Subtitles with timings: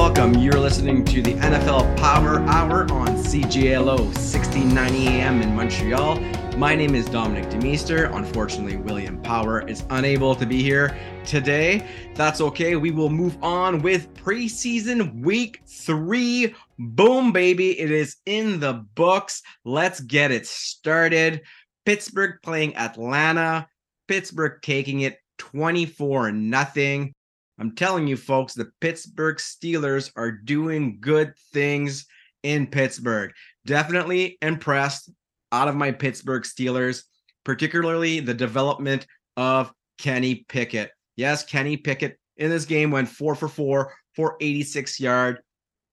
[0.00, 0.32] welcome.
[0.38, 6.18] You're listening to the NFL Power Hour on CJLO 1690 AM in Montreal.
[6.56, 8.10] My name is Dominic Demeester.
[8.16, 11.86] Unfortunately, William Power is unable to be here today.
[12.14, 12.76] That's okay.
[12.76, 16.54] We will move on with preseason week three.
[16.78, 17.78] Boom, baby.
[17.78, 19.42] It is in the books.
[19.66, 21.42] Let's get it started.
[21.84, 23.68] Pittsburgh playing Atlanta.
[24.08, 27.12] Pittsburgh taking it 24 nothing.
[27.60, 32.06] I'm telling you, folks, the Pittsburgh Steelers are doing good things
[32.42, 33.32] in Pittsburgh.
[33.66, 35.10] Definitely impressed
[35.52, 37.02] out of my Pittsburgh Steelers,
[37.44, 39.06] particularly the development
[39.36, 40.90] of Kenny Pickett.
[41.16, 45.40] Yes, Kenny Pickett in this game went four for four for 86 yard.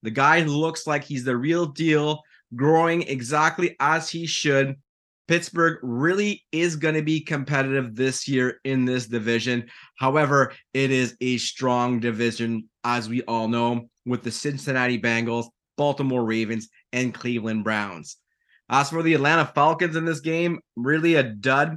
[0.02, 2.22] The guy looks like he's the real deal,
[2.56, 4.76] growing exactly as he should.
[5.28, 9.68] Pittsburgh really is going to be competitive this year in this division.
[9.96, 16.24] However, it is a strong division, as we all know, with the Cincinnati Bengals, Baltimore
[16.24, 18.16] Ravens, and Cleveland Browns.
[18.70, 21.76] As for the Atlanta Falcons in this game, really a dud.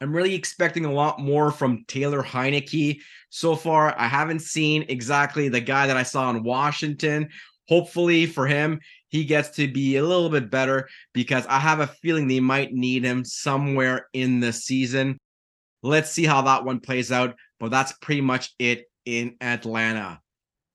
[0.00, 3.00] I'm really expecting a lot more from Taylor Heinicke.
[3.30, 7.30] So far, I haven't seen exactly the guy that I saw in Washington.
[7.68, 11.86] Hopefully, for him, he gets to be a little bit better because I have a
[11.86, 15.18] feeling they might need him somewhere in the season.
[15.82, 20.20] Let's see how that one plays out, but that's pretty much it in Atlanta.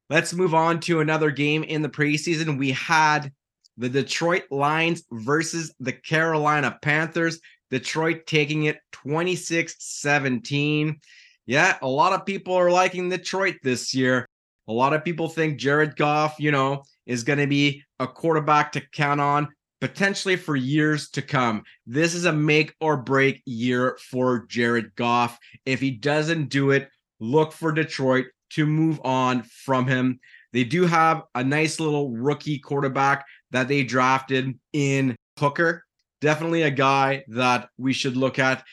[0.10, 2.58] Let's move on to another game in the preseason.
[2.58, 3.32] We had
[3.78, 7.40] the Detroit Lions versus the Carolina Panthers.
[7.70, 11.00] Detroit taking it 26 17.
[11.46, 14.28] Yeah, a lot of people are liking Detroit this year.
[14.68, 18.72] A lot of people think Jared Goff, you know, is going to be a quarterback
[18.74, 19.48] to count on
[19.82, 21.64] potentially for years to come.
[21.86, 25.38] This is a make or break year for Jared Goff.
[25.66, 26.88] If he doesn't do it,
[27.20, 30.20] look for Detroit to move on from him.
[30.54, 35.84] They do have a nice little rookie quarterback that they drafted in Hooker.
[36.20, 38.64] Definitely a guy that we should look at.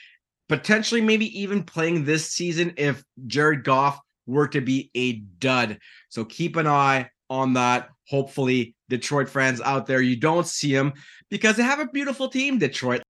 [0.49, 5.79] Potentially, maybe even playing this season if Jared Goff were to be a dud.
[6.09, 7.89] So keep an eye on that.
[8.07, 10.93] Hopefully, Detroit fans out there, you don't see them
[11.31, 13.03] because they have a beautiful team, Detroit.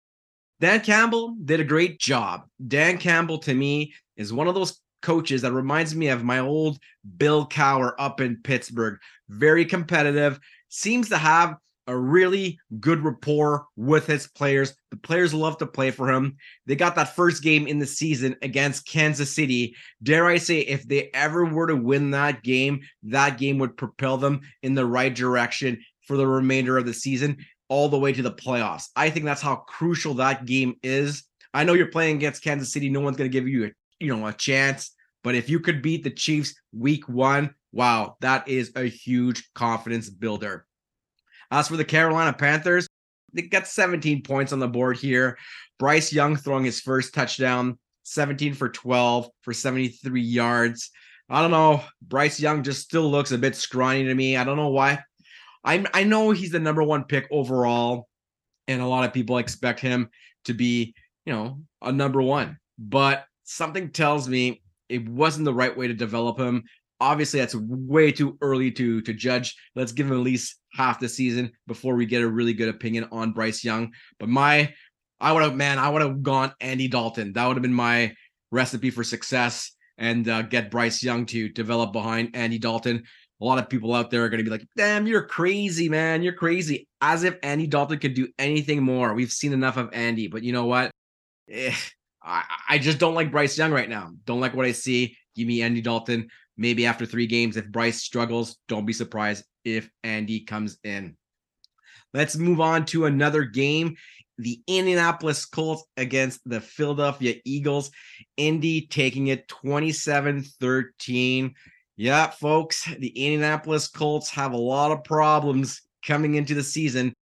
[0.61, 2.43] Dan Campbell did a great job.
[2.67, 6.79] Dan Campbell, to me, is one of those coaches that reminds me of my old
[7.17, 8.99] Bill Cowher up in Pittsburgh.
[9.29, 11.55] Very competitive, seems to have
[11.89, 14.75] a really good rapport with his players.
[14.91, 16.37] The players love to play for him.
[16.67, 19.75] They got that first game in the season against Kansas City.
[20.03, 24.19] Dare I say, if they ever were to win that game, that game would propel
[24.19, 27.39] them in the right direction for the remainder of the season,
[27.69, 28.89] all the way to the playoffs.
[28.95, 31.25] I think that's how crucial that game is.
[31.55, 32.91] I know you're playing against Kansas City.
[32.91, 34.95] No one's going to give you a, you know, a chance.
[35.25, 40.09] But if you could beat the Chiefs week one, wow, that is a huge confidence
[40.09, 40.67] builder.
[41.51, 42.87] As for the Carolina Panthers,
[43.33, 45.39] they got 17 points on the board here.
[45.79, 50.91] Bryce Young throwing his first touchdown, 17 for 12 for 73 yards.
[51.29, 51.83] I don't know.
[52.01, 54.37] Bryce Young just still looks a bit scrawny to me.
[54.37, 55.01] I don't know why.
[55.65, 58.09] I I know he's the number one pick overall,
[58.67, 60.09] and a lot of people expect him
[60.45, 60.95] to be,
[61.27, 62.59] you know, a number one.
[62.79, 66.65] But something tells me it wasn't the right way to develop him
[67.01, 69.57] obviously that's way too early to to judge.
[69.75, 73.09] Let's give him at least half the season before we get a really good opinion
[73.13, 73.93] on Bryce Young.
[74.19, 74.73] But my
[75.21, 77.33] I would have man, I would have gone Andy Dalton.
[77.33, 78.15] That would have been my
[78.51, 83.03] recipe for success and uh, get Bryce Young to develop behind Andy Dalton.
[83.41, 86.23] A lot of people out there are going to be like, "Damn, you're crazy, man.
[86.23, 89.15] You're crazy." As if Andy Dalton could do anything more.
[89.15, 90.91] We've seen enough of Andy, but you know what?
[91.49, 91.75] Eh,
[92.23, 94.11] I, I just don't like Bryce Young right now.
[94.25, 95.17] Don't like what I see.
[95.37, 96.29] Give me Andy Dalton
[96.59, 101.17] maybe after three games, if Bryce struggles, don't be surprised if Andy comes in.
[102.13, 103.97] Let's move on to another game.
[104.39, 107.91] The Indianapolis Colts against the Philadelphia Eagles.
[108.37, 111.55] Indy taking it 27 13.
[111.97, 117.13] Yeah, folks, the Indianapolis Colts have a lot of problems coming into the season.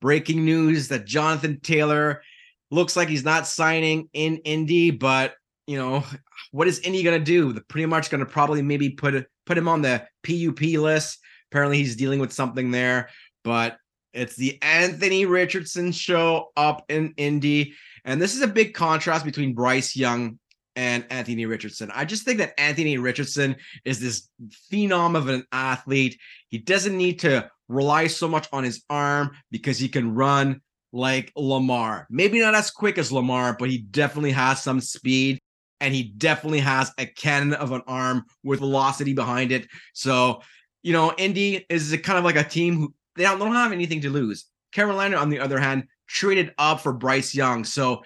[0.00, 2.22] Breaking news that Jonathan Taylor
[2.70, 5.34] looks like he's not signing in Indy, but
[5.66, 6.04] you know,
[6.50, 7.52] what is Indy going to do?
[7.52, 11.18] They're pretty much going to probably maybe put put him on the PUP list.
[11.50, 13.10] Apparently, he's dealing with something there,
[13.44, 13.76] but
[14.12, 17.74] it's the Anthony Richardson show up in Indy.
[18.04, 20.38] And this is a big contrast between Bryce Young
[20.76, 21.90] and Anthony Richardson.
[21.94, 24.28] I just think that Anthony Richardson is this
[24.70, 26.18] phenom of an athlete.
[26.48, 30.60] He doesn't need to rely so much on his arm because he can run
[30.92, 32.06] like Lamar.
[32.10, 35.40] Maybe not as quick as Lamar, but he definitely has some speed
[35.82, 39.66] and he definitely has a cannon of an arm with velocity behind it.
[39.92, 40.40] So
[40.82, 43.72] you know, Indy is kind of like a team who they don't, they don't have
[43.72, 44.46] anything to lose.
[44.72, 47.64] Carolina, on the other hand, traded up for Bryce Young.
[47.64, 48.02] So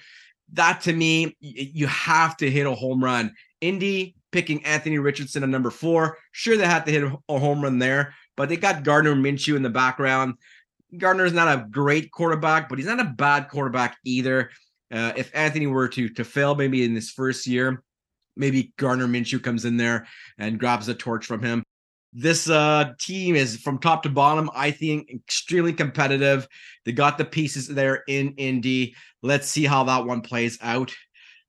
[0.53, 3.33] that to me, you have to hit a home run.
[3.61, 6.19] Indy picking Anthony Richardson at number four.
[6.33, 9.63] Sure, they had to hit a home run there, but they got Gardner Minshew in
[9.63, 10.35] the background.
[10.97, 14.51] Gardner's not a great quarterback, but he's not a bad quarterback either.
[14.93, 17.83] Uh, if Anthony were to to fail maybe in this first year,
[18.37, 20.07] maybe Gardner Minshew comes in there
[20.39, 21.63] and grabs the torch from him.
[22.13, 26.49] This uh, team is from top to bottom, I think, extremely competitive.
[26.85, 28.95] They got the pieces there in Indy.
[29.23, 30.95] Let's see how that one plays out.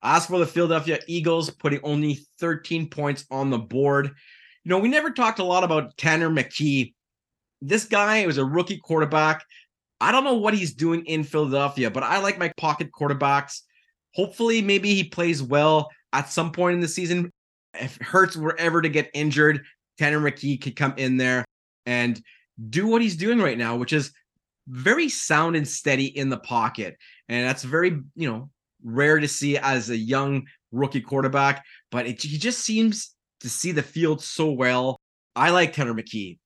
[0.03, 4.07] As for the Philadelphia Eagles, putting only 13 points on the board.
[4.63, 6.93] You know, we never talked a lot about Tanner McKee.
[7.61, 9.45] This guy was a rookie quarterback.
[9.99, 13.61] I don't know what he's doing in Philadelphia, but I like my pocket quarterbacks.
[14.13, 17.31] Hopefully, maybe he plays well at some point in the season.
[17.73, 19.63] If Hurts were ever to get injured,
[19.97, 21.45] Tanner McKee could come in there
[21.85, 22.21] and
[22.69, 24.11] do what he's doing right now, which is
[24.67, 26.97] very sound and steady in the pocket.
[27.29, 28.49] And that's very, you know,
[28.83, 33.71] rare to see as a young rookie quarterback, but it, he just seems to see
[33.71, 34.99] the field so well.
[35.35, 36.37] I like Tanner McKee.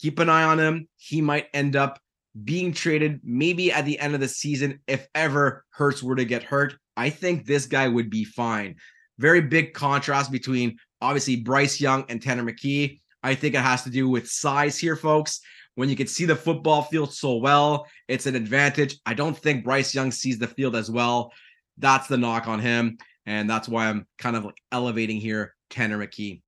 [0.00, 0.88] Keep an eye on him.
[0.96, 1.98] He might end up
[2.44, 6.42] being traded maybe at the end of the season if ever Hurts were to get
[6.42, 6.76] hurt.
[6.96, 8.76] I think this guy would be fine.
[9.18, 13.00] Very big contrast between obviously Bryce Young and Tanner McKee.
[13.22, 15.40] I think it has to do with size here, folks.
[15.74, 18.98] When you can see the football field so well, it's an advantage.
[19.06, 21.32] I don't think Bryce Young sees the field as well.
[21.76, 22.98] That's the knock on him.
[23.26, 26.42] And that's why I'm kind of like elevating here Tanner McKee.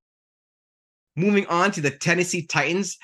[1.14, 2.98] Moving on to the Tennessee Titans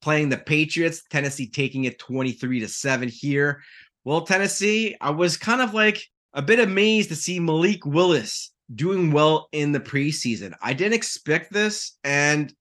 [0.00, 1.02] playing the Patriots.
[1.10, 3.62] Tennessee taking it 23 to 7 here.
[4.04, 6.02] Well, Tennessee, I was kind of like
[6.32, 10.54] a bit amazed to see Malik Willis doing well in the preseason.
[10.62, 12.52] I didn't expect this, and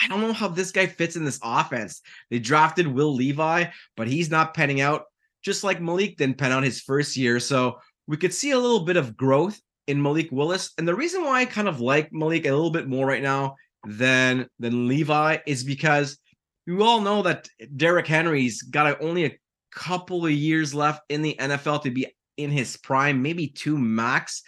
[0.00, 2.02] I don't know how this guy fits in this offense.
[2.30, 5.04] They drafted Will Levis, but he's not penning out,
[5.42, 7.40] just like Malik didn't pen out his first year.
[7.40, 10.72] So we could see a little bit of growth in Malik Willis.
[10.78, 13.56] And the reason why I kind of like Malik a little bit more right now
[13.86, 16.18] than than Levi is because
[16.66, 19.38] we all know that Derrick Henry's got only a
[19.72, 22.06] couple of years left in the NFL to be
[22.36, 24.42] in his prime, maybe two max.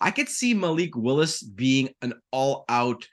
[0.00, 3.06] I could see Malik Willis being an all out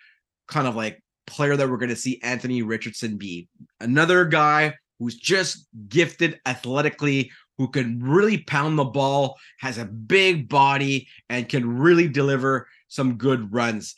[0.48, 3.48] kind of like player that we're going to see Anthony Richardson be.
[3.80, 10.50] Another guy who's just gifted athletically, who can really pound the ball, has a big
[10.50, 13.96] body, and can really deliver some good runs.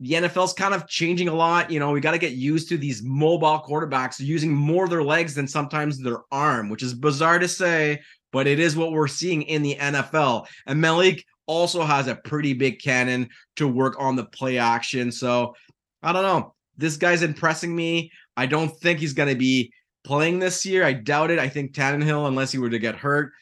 [0.00, 1.70] The NFL's kind of changing a lot.
[1.70, 5.04] You know, we got to get used to these mobile quarterbacks using more of their
[5.04, 8.00] legs than sometimes their arm, which is bizarre to say,
[8.32, 10.46] but it is what we're seeing in the NFL.
[10.66, 15.12] And Malik also has a pretty big cannon to work on the play action.
[15.12, 15.54] So
[16.02, 16.54] I don't know.
[16.76, 18.10] This guy's impressing me.
[18.36, 19.72] I don't think he's going to be
[20.04, 20.84] playing this year.
[20.84, 21.38] I doubt it.
[21.38, 23.32] I think Tannehill, unless he were to get hurt,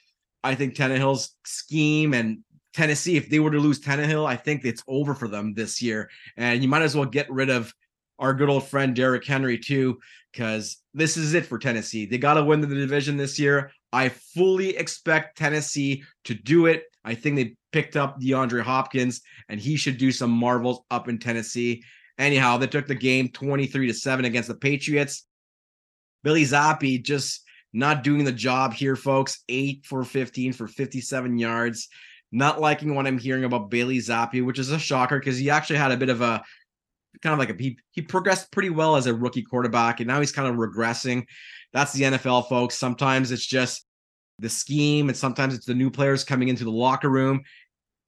[0.43, 2.39] I think Tannehill's scheme and
[2.73, 6.11] Tennessee, if they were to lose Tannehill, I think it's over for them this year.
[6.37, 7.75] And you might as well get rid of
[8.19, 9.99] our good old friend Derrick Henry too,
[10.33, 12.07] because this is it for Tennessee.
[12.07, 13.73] They got to win the division this year.
[13.93, 16.85] I fully expect Tennessee to do it.
[17.05, 21.19] I think they picked up DeAndre Hopkins, and he should do some marvels up in
[21.19, 21.83] Tennessee.
[22.19, 25.27] Anyhow, they took the game 23 to 7 against the Patriots.
[26.23, 29.43] Billy Zappe just not doing the job here, folks.
[29.49, 31.89] Eight for 15 for 57 yards.
[32.33, 35.79] Not liking what I'm hearing about Bailey Zappe, which is a shocker because he actually
[35.79, 36.43] had a bit of a
[37.23, 40.21] kind of like a he, he progressed pretty well as a rookie quarterback, and now
[40.21, 41.25] he's kind of regressing.
[41.73, 42.79] That's the NFL, folks.
[42.79, 43.85] Sometimes it's just
[44.39, 47.43] the scheme, and sometimes it's the new players coming into the locker room.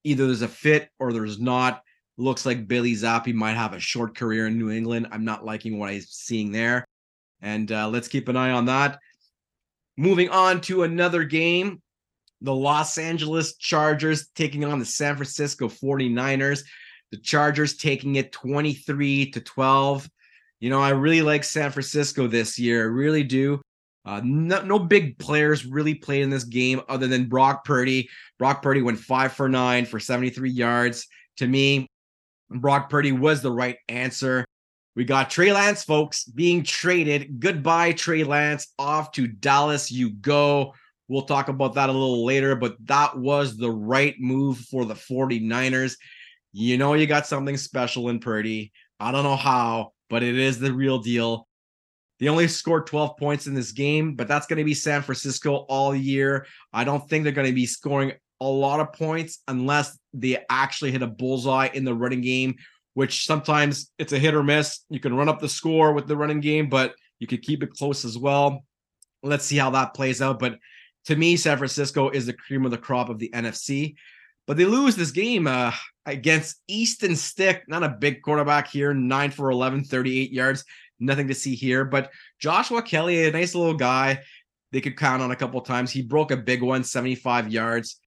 [0.05, 1.83] Either there's a fit or there's not.
[2.17, 5.09] Looks like Billy Zappe might have a short career in New England.
[5.11, 6.85] I'm not liking what I'm seeing there.
[7.41, 8.99] And uh, let's keep an eye on that.
[9.97, 11.82] Moving on to another game
[12.43, 16.65] the Los Angeles Chargers taking on the San Francisco 49ers.
[17.11, 20.09] The Chargers taking it 23 to 12.
[20.61, 22.83] You know, I really like San Francisco this year.
[22.83, 23.61] I really do.
[24.05, 28.09] Uh, no, no big players really played in this game other than Brock Purdy.
[28.39, 31.07] Brock Purdy went five for nine for 73 yards.
[31.37, 31.87] To me,
[32.51, 34.45] Brock Purdy was the right answer.
[34.95, 37.41] We got Trey Lance, folks, being traded.
[37.41, 38.69] Goodbye, Trey Lance.
[38.79, 40.75] Off to Dallas you go.
[41.13, 44.95] We'll talk about that a little later, but that was the right move for the
[44.95, 45.97] 49ers.
[46.53, 48.73] You know, you got something special in Purdy.
[48.99, 51.47] I don't know how, but it is the real deal.
[52.19, 55.67] They only scored 12 points in this game, but that's going to be San Francisco
[55.69, 56.47] all year.
[56.73, 60.93] I don't think they're going to be scoring a lot of points unless they actually
[60.93, 62.55] hit a bullseye in the running game,
[62.95, 64.81] which sometimes it's a hit or miss.
[64.89, 67.71] You can run up the score with the running game, but You could keep it
[67.71, 68.65] close as well.
[69.23, 70.41] Let's see how that plays out.
[70.41, 70.59] But
[71.07, 73.95] to me, San Francisco is the cream of the crop of the NFC.
[74.47, 75.73] But they lose this game uh,
[76.05, 77.65] against Easton Stick.
[77.69, 80.65] Not a big quarterback here, 9 for 11, 38 yards.
[80.99, 81.85] Nothing to see here.
[81.85, 84.21] But Joshua Kelley, a nice little guy
[84.73, 85.91] they could count on a couple times.
[85.91, 88.01] He broke a big one, 75 yards.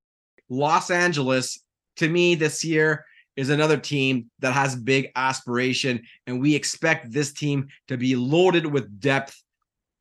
[0.49, 1.59] Los Angeles,
[1.97, 7.33] to me, this year is another team that has big aspiration, and we expect this
[7.33, 9.41] team to be loaded with depth.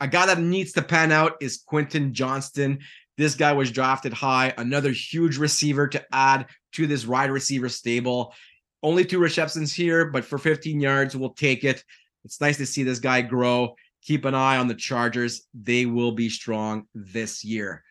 [0.05, 2.81] A guy that needs to pan out is Quentin Johnston.
[3.17, 8.35] This guy was drafted high, another huge receiver to add to this wide receiver stable.
[8.83, 11.83] Only two receptions here, but for 15 yards, we'll take it.
[12.23, 13.77] It's nice to see this guy grow.
[14.03, 15.47] Keep an eye on the Chargers.
[15.55, 17.83] They will be strong this year.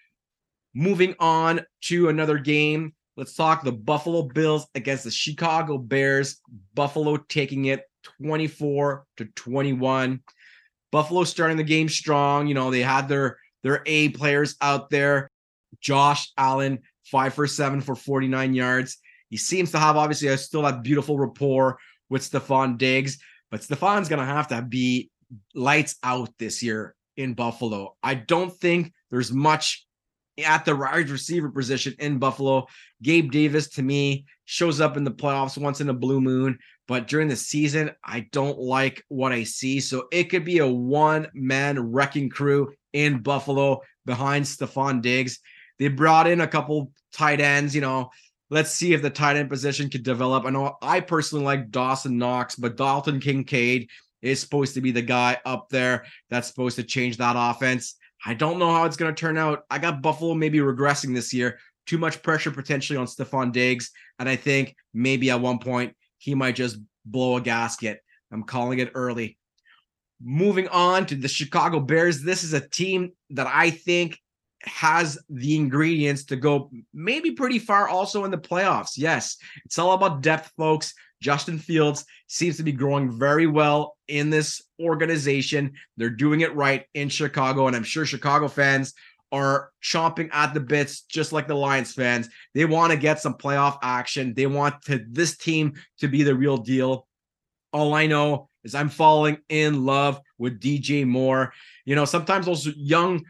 [0.75, 2.93] Moving on to another game.
[3.17, 6.41] Let's talk the Buffalo Bills against the Chicago Bears.
[6.75, 10.21] Buffalo taking it 24 to 21.
[10.93, 12.45] Buffalo starting the game strong.
[12.45, 15.31] You know, they had their their A players out there.
[15.81, 18.99] Josh Allen, five for seven for 49 yards.
[19.29, 21.79] He seems to have obviously still that beautiful rapport
[22.11, 23.17] with Stefon Diggs,
[23.49, 25.09] but Stefon's gonna have to be
[25.55, 27.95] lights out this year in Buffalo.
[28.03, 29.87] I don't think there's much
[30.37, 32.65] at the wide receiver position in Buffalo.
[33.01, 37.07] Gabe Davis, to me, shows up in the playoffs once in a blue moon, but
[37.07, 39.79] during the season, I don't like what I see.
[39.79, 45.39] So it could be a one man wrecking crew in Buffalo behind Stefon Diggs.
[45.79, 48.11] They brought in a couple tight ends, you know.
[48.49, 50.45] Let's see if the tight end position could develop.
[50.45, 53.89] I know I personally like Dawson Knox, but Dalton Kincaid
[54.21, 57.95] is supposed to be the guy up there that's supposed to change that offense.
[58.25, 59.63] I don't know how it's going to turn out.
[59.69, 61.59] I got Buffalo maybe regressing this year.
[61.85, 63.91] Too much pressure potentially on Stefon Diggs.
[64.19, 67.99] And I think maybe at one point he might just blow a gasket.
[68.31, 69.37] I'm calling it early.
[70.21, 72.21] Moving on to the Chicago Bears.
[72.21, 74.17] This is a team that I think
[74.65, 78.91] has the ingredients to go maybe pretty far also in the playoffs.
[78.97, 80.93] Yes, it's all about depth, folks.
[81.21, 85.73] Justin Fields seems to be growing very well in this organization.
[85.95, 88.93] They're doing it right in Chicago, and I'm sure Chicago fans
[89.31, 92.29] are chomping at the bits, just like the Lions fans.
[92.53, 94.33] They want to get some playoff action.
[94.35, 97.07] They want to, this team to be the real deal.
[97.71, 101.51] All I know is I'm falling in love with DJ Moore.
[101.85, 103.23] You know, sometimes those young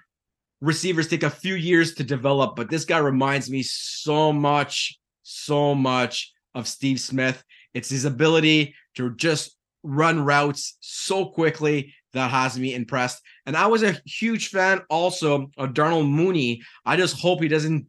[0.63, 5.75] receivers take a few years to develop, but this guy reminds me so much, so
[5.75, 7.43] much of Steve Smith.
[7.73, 13.21] It's his ability to just run routes so quickly that has me impressed.
[13.45, 16.61] And I was a huge fan also of Darnell Mooney.
[16.85, 17.85] I just hope he doesn't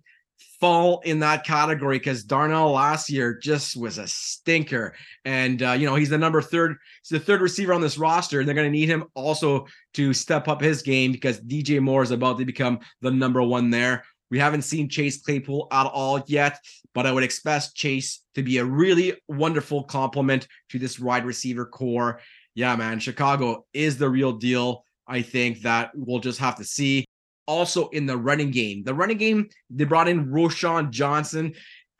[0.64, 4.94] fall in that category because Darnell last year just was a stinker.
[5.26, 8.40] And uh, you know, he's the number third, he's the third receiver on this roster,
[8.40, 12.12] and they're gonna need him also to step up his game because DJ Moore is
[12.12, 14.04] about to become the number one there.
[14.30, 16.59] We haven't seen Chase Claypool at all yet,
[16.94, 21.66] but I would expect Chase to be a really wonderful complement to this wide receiver
[21.66, 22.21] corps.
[22.54, 24.87] Yeah, man, Chicago is the real deal.
[25.06, 27.04] I think that we'll just have to see.
[27.46, 31.54] Also, in the running game, the running game, they brought in Roschon Johnson.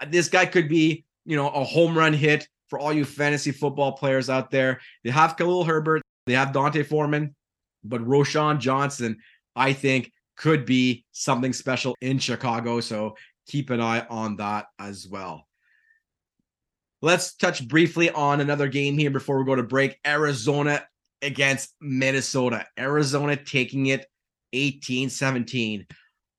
[0.09, 3.93] This guy could be, you know, a home run hit for all you fantasy football
[3.93, 4.81] players out there.
[5.03, 7.35] They have Khalil Herbert, they have D'Onta Foreman,
[7.83, 9.19] but Roschon Johnson,
[9.55, 12.81] I think, could be something special in Chicago.
[12.81, 15.47] So keep an eye on that as well.
[17.03, 19.99] Let's touch briefly on another game here before we go to break.
[20.07, 20.87] Arizona
[21.21, 22.67] against Minnesota.
[22.79, 24.07] Arizona taking it
[24.55, 25.87] 18 17.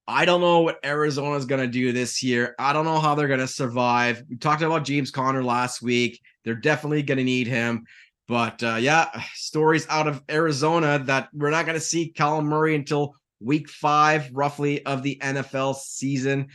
[0.08, 2.56] I don't know what Arizona is going to do this year.
[2.60, 4.24] I don't know how they're going to survive.
[4.30, 6.22] We talked about James Conner last week.
[6.44, 7.86] They're definitely going to need him.
[8.28, 12.76] But uh, yeah, stories out of Arizona that we're not going to see Kyler Murray
[12.76, 16.48] until week five, roughly, of the NFL season.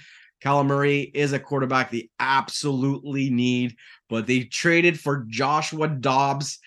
[0.43, 3.77] Kyler Murray is a quarterback they absolutely need,
[4.09, 6.59] but they traded for Joshua Dobbs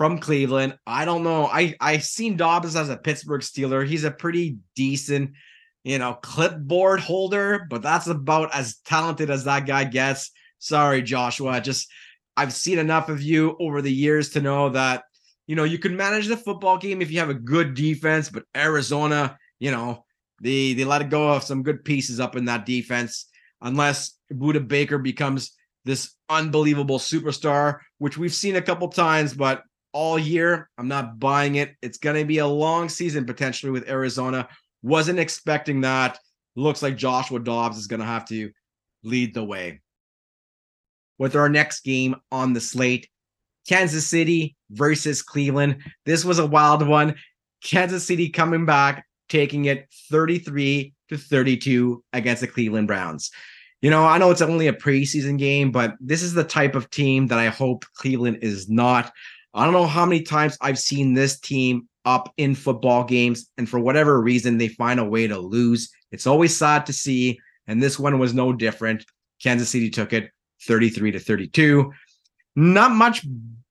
[0.00, 0.78] from Cleveland.
[0.86, 1.44] I don't know.
[1.44, 3.86] I I seen Dobbs as a Pittsburgh Steeler.
[3.86, 5.32] He's a pretty decent,
[5.84, 10.30] you know, clipboard holder, but that's about as talented as that guy gets.
[10.58, 11.60] Sorry, Joshua.
[11.60, 11.86] Just
[12.34, 15.02] I've seen enough of you over the years to know that
[15.46, 18.44] you know you can manage the football game if you have a good defense, but
[18.56, 20.06] Arizona you know,
[20.40, 23.26] they they let it go of some good pieces up in that defense,
[23.60, 25.52] unless Budda Baker becomes
[25.84, 31.56] this unbelievable superstar, which we've seen a couple times, but all year, I'm not buying
[31.56, 31.74] it.
[31.82, 34.48] It's gonna be a long season potentially with Arizona.
[34.82, 36.18] Wasn't expecting that.
[36.56, 38.50] Looks like Joshua Dobbs is gonna have to
[39.02, 39.80] lead the way.
[41.18, 43.08] With our next game on the slate,
[43.68, 45.82] Kansas City versus Cleveland.
[46.06, 47.14] This was a wild one
[47.62, 53.30] Kansas City coming back, taking it 33 to 32 against the Cleveland Browns.
[53.82, 56.90] You know, I know it's only a preseason game, but this is the type of
[56.90, 59.12] team that I hope Cleveland is not.
[59.54, 63.68] I don't know how many times I've seen this team up in football games, and
[63.68, 65.90] for whatever reason, they find a way to lose.
[66.12, 69.04] It's always sad to see, and this one was no different.
[69.42, 70.30] Kansas City took it
[70.62, 71.92] 33 to 32.
[72.56, 73.26] Not much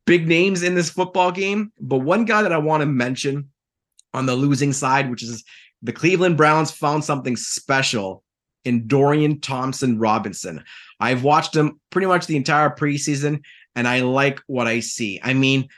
[0.06, 3.50] big names in this football game, but one guy that I want to mention
[4.14, 5.44] on the losing side, which is
[5.82, 8.24] the Cleveland Browns, found something special
[8.66, 10.64] in Dorian Thompson Robinson.
[11.00, 13.42] I've watched him pretty much the entire preseason,
[13.76, 15.20] and I like what I see.
[15.24, 15.70] I mean,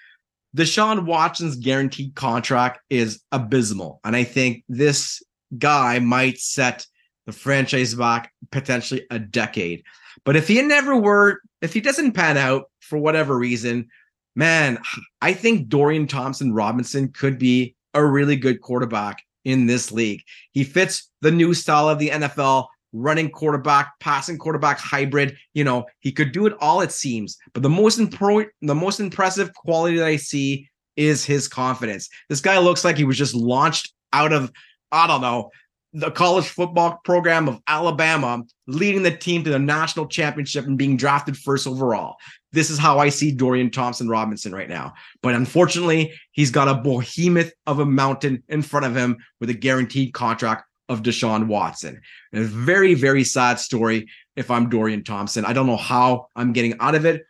[0.55, 3.99] Deshaun Watson's guaranteed contract is abysmal.
[4.03, 5.21] And I think this
[5.57, 6.85] guy might set
[7.25, 9.83] the franchise back potentially a decade.
[10.25, 13.87] But if he never were, if he doesn't pan out for whatever reason,
[14.35, 14.79] man,
[15.21, 20.21] I think Dorian Thompson Robinson could be a really good quarterback in this league.
[20.51, 25.37] He fits the new style of the NFL running quarterback, passing quarterback hybrid.
[25.53, 27.37] You know, he could do it all, it seems.
[27.53, 32.09] But the most important, the most impressive quality that I see is his confidence.
[32.29, 34.51] This guy looks like he was just launched out of,
[34.91, 35.51] I don't know,
[35.93, 40.95] the college football program of Alabama, leading the team to the national championship and being
[40.95, 42.15] drafted first overall.
[42.53, 44.93] This is how I see Dorian Thompson Robinson right now.
[45.21, 49.53] But unfortunately, he's got a behemoth of a mountain in front of him with a
[49.53, 52.01] guaranteed contract of Deshaun Watson.
[52.33, 55.45] A very, very sad story if I'm Dorian Thompson.
[55.45, 57.23] I don't know how I'm getting out of it.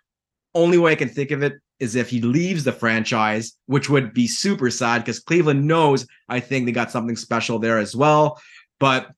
[0.55, 4.13] Only way I can think of it is if he leaves the franchise, which would
[4.13, 8.41] be super sad because Cleveland knows I think they got something special there as well.
[8.79, 9.11] But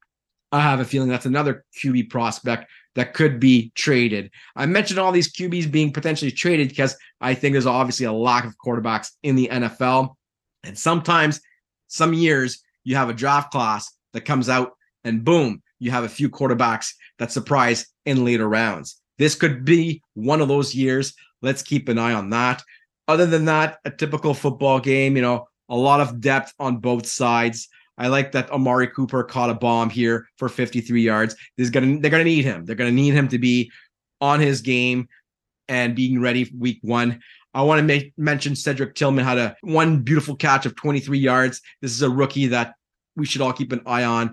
[0.51, 4.31] I have a feeling that's another QB prospect that could be traded.
[4.55, 8.45] I mentioned all these QBs being potentially traded because I think there's obviously a lack
[8.45, 10.15] of quarterbacks in the NFL.
[10.63, 11.41] And sometimes,
[11.87, 16.09] some years, you have a draft class that comes out and boom, you have a
[16.09, 19.01] few quarterbacks that surprise in later rounds.
[19.17, 21.13] This could be one of those years.
[21.41, 22.63] Let's keep an eye on that.
[23.07, 27.05] Other than that, a typical football game, you know, a lot of depth on both
[27.05, 27.67] sides.
[27.97, 31.35] I like that Amari Cooper caught a bomb here for 53 yards.
[31.57, 32.65] This gonna they're gonna need him.
[32.65, 33.71] They're gonna need him to be
[34.19, 35.07] on his game
[35.67, 37.21] and being ready week one.
[37.53, 41.61] I want to make mention Cedric Tillman had a one beautiful catch of 23 yards.
[41.81, 42.73] This is a rookie that
[43.15, 44.31] we should all keep an eye on.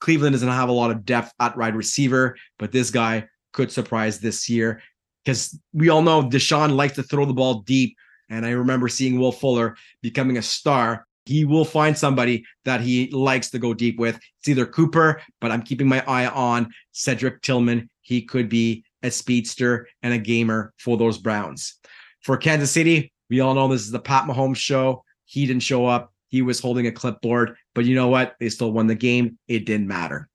[0.00, 4.18] Cleveland doesn't have a lot of depth at wide receiver, but this guy could surprise
[4.18, 4.82] this year
[5.24, 7.96] because we all know Deshaun likes to throw the ball deep.
[8.28, 11.06] And I remember seeing Will Fuller becoming a star.
[11.24, 14.16] He will find somebody that he likes to go deep with.
[14.16, 17.88] It's either Cooper, but I'm keeping my eye on Cedric Tillman.
[18.00, 21.76] He could be a speedster and a gamer for those Browns.
[22.22, 25.04] For Kansas City, we all know this is the Pat Mahomes show.
[25.24, 26.12] He didn't show up.
[26.28, 28.36] He was holding a clipboard, but you know what?
[28.40, 29.38] They still won the game.
[29.48, 30.28] It didn't matter.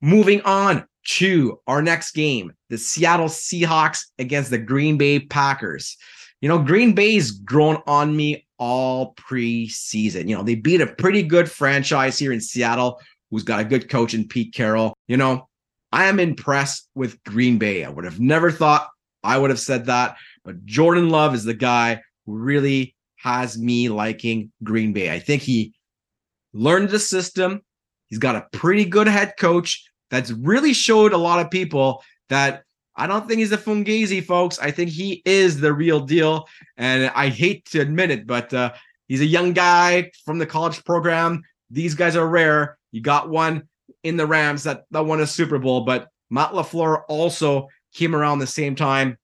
[0.00, 5.96] Moving on to our next game the Seattle Seahawks against the Green Bay Packers.
[6.40, 10.28] You know, Green Bay's grown on me all preseason.
[10.28, 13.88] You know, they beat a pretty good franchise here in Seattle who's got a good
[13.88, 14.96] coach in Pete Carroll.
[15.08, 15.48] You know,
[15.92, 17.84] I am impressed with Green Bay.
[17.84, 18.88] I would have never thought
[19.24, 23.88] I would have said that, but Jordan Love is the guy who really has me
[23.88, 25.12] liking Green Bay.
[25.12, 25.74] I think he
[26.52, 27.62] learned the system.
[28.06, 32.62] He's got a pretty good head coach that's really showed a lot of people that
[32.96, 34.58] I don't think he's a Fungazi, folks.
[34.58, 36.48] I think he is the real deal.
[36.76, 38.72] And I hate to admit it, but uh,
[39.06, 41.42] he's a young guy from the college program.
[41.70, 42.78] These guys are rare.
[42.92, 43.68] You got one
[44.02, 48.38] in the Rams that, that won a Super Bowl, but Matt LaFleur also came around
[48.38, 49.18] the same time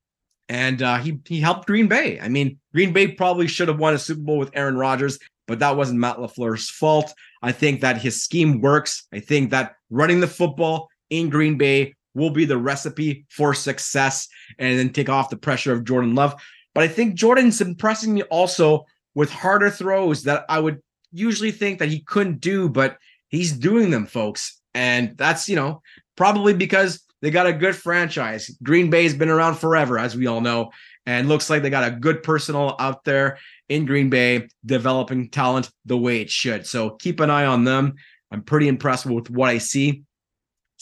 [0.48, 2.20] and uh, he he helped Green Bay.
[2.20, 5.58] I mean, Green Bay probably should have won a Super Bowl with Aaron Rodgers, but
[5.60, 7.14] that wasn't Matt LaFleur's fault.
[7.42, 9.06] I think that his scheme works.
[9.12, 14.28] I think that running the football in Green Bay will be the recipe for success
[14.58, 16.34] and then take off the pressure of Jordan Love.
[16.74, 21.78] But I think Jordan's impressing me also with harder throws that I would usually think
[21.78, 22.96] that he couldn't do, but
[23.28, 24.60] he's doing them, folks.
[24.74, 25.82] And that's, you know,
[26.16, 28.50] probably because they got a good franchise.
[28.62, 30.70] Green Bay's been around forever, as we all know,
[31.06, 35.70] and looks like they got a good personal out there in Green Bay developing talent
[35.84, 36.66] the way it should.
[36.66, 37.94] So keep an eye on them.
[38.30, 40.02] I'm pretty impressed with what I see.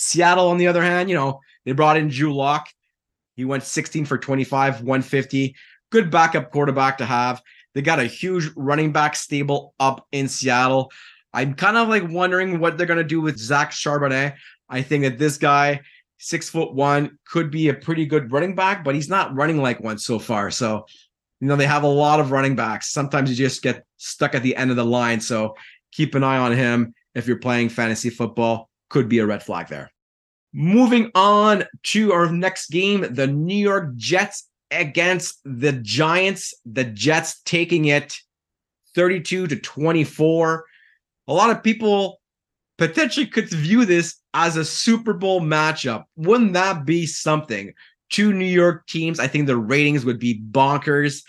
[0.01, 2.69] Seattle, on the other hand, you know, they brought in Drew Lock.
[3.37, 5.55] He went 16 for 25, 150.
[5.91, 7.43] Good backup quarterback to have.
[7.75, 10.91] They got a huge running back stable up in Seattle.
[11.33, 14.35] I'm kind of like wondering what they're going to do with Zach Charbonnet.
[14.69, 15.81] I think that this guy
[16.21, 19.81] six foot one, could be a pretty good running back, but he's not running like
[19.81, 20.51] one so far.
[20.51, 20.87] So
[21.41, 22.93] You know, they have a lot of running backs.
[22.93, 25.21] Sometimes you just get stuck at the end of the line.
[25.21, 25.57] So
[25.91, 28.70] keep an eye on him if you're playing fantasy football.
[28.91, 29.91] Could be a red flag there.
[30.53, 36.55] Moving on to our next game, the New York Jets against the Giants.
[36.67, 38.17] The Jets taking it
[38.95, 40.65] 32 to 24.
[41.29, 42.21] A lot of people
[42.79, 46.05] potentially could view this as a Super Bowl matchup.
[46.17, 47.73] Wouldn't that be something?
[48.09, 49.21] Two New York teams.
[49.21, 51.23] I think the ratings would be bonkers.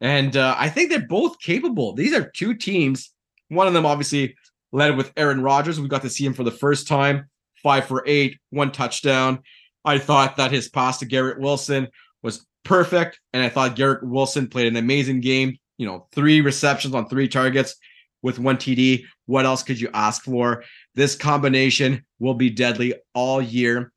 [0.00, 1.94] And uh, I think they're both capable.
[1.94, 3.12] These are two teams.
[3.48, 4.36] One of them obviously
[4.72, 5.80] led with Aaron Rodgers.
[5.80, 7.28] We got to see him for the first time
[7.62, 9.40] five for eight, one touchdown.
[9.84, 11.88] I thought that his pass to Garrett Wilson
[12.22, 13.20] was perfect.
[13.32, 15.58] And I thought Garrett Wilson played an amazing game.
[15.76, 17.76] You know, three receptions on three targets
[18.22, 19.04] with one TD.
[19.26, 20.64] What else could you ask for?
[20.94, 23.92] This combination will be deadly all year.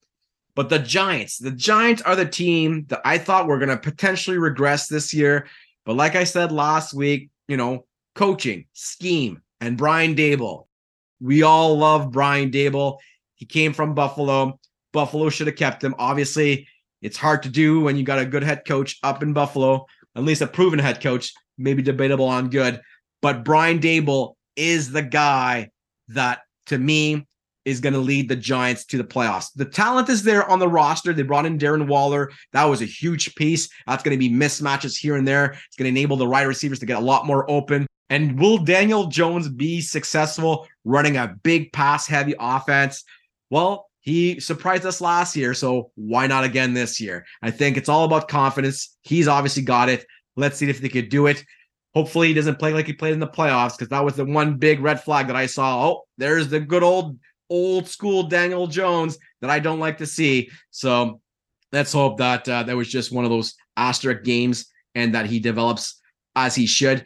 [0.53, 4.37] But the Giants, the Giants are the team that I thought were going to potentially
[4.37, 5.47] regress this year.
[5.85, 10.65] But like I said last week, you know, coaching, scheme, and Brian Daboll.
[11.21, 12.97] We all love Brian Daboll.
[13.35, 14.59] He came from Buffalo.
[14.91, 15.95] Buffalo should have kept him.
[15.97, 16.67] Obviously,
[17.01, 20.23] it's hard to do when you got a good head coach up in Buffalo, at
[20.23, 22.81] least a proven head coach, maybe debatable on good.
[23.21, 25.69] But Brian Daboll is the guy
[26.09, 27.27] that, to me,
[27.63, 29.51] is going to lead the Giants to the playoffs.
[29.55, 31.13] The talent is there on the roster.
[31.13, 32.31] They brought in Darren Waller.
[32.53, 33.69] That was a huge piece.
[33.85, 35.51] That's going to be mismatches here and there.
[35.51, 37.85] It's going to enable the wide receivers to get a lot more open.
[38.11, 43.05] And will Daniel Jones be successful running a big pass heavy offense?
[43.49, 47.25] Well, he surprised us last year, so why not again this year?
[47.41, 48.97] I think it's all about confidence.
[49.03, 50.05] He's obviously got it.
[50.35, 51.45] Let's see if they could do it.
[51.93, 54.57] Hopefully, he doesn't play like he played in the playoffs because that was the one
[54.57, 55.87] big red flag that I saw.
[55.87, 57.17] Oh, there's the good old
[57.49, 60.49] old school Daniel Jones that I don't like to see.
[60.71, 61.21] So
[61.71, 65.39] let's hope that uh, that was just one of those asterisk games and that he
[65.39, 66.01] develops
[66.35, 67.05] as he should.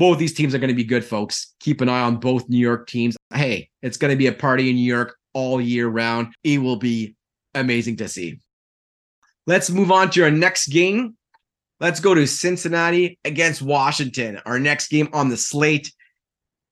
[0.00, 1.54] Both these teams are going to be good, folks.
[1.60, 3.18] Keep an eye on both New York teams.
[3.34, 6.32] Hey, it's going to be a party in New York all year round.
[6.42, 7.16] It will be
[7.54, 8.40] amazing to see.
[9.46, 11.18] Let's move on to our next game.
[11.80, 14.40] Let's go to Cincinnati against Washington.
[14.46, 15.92] Our next game on the slate.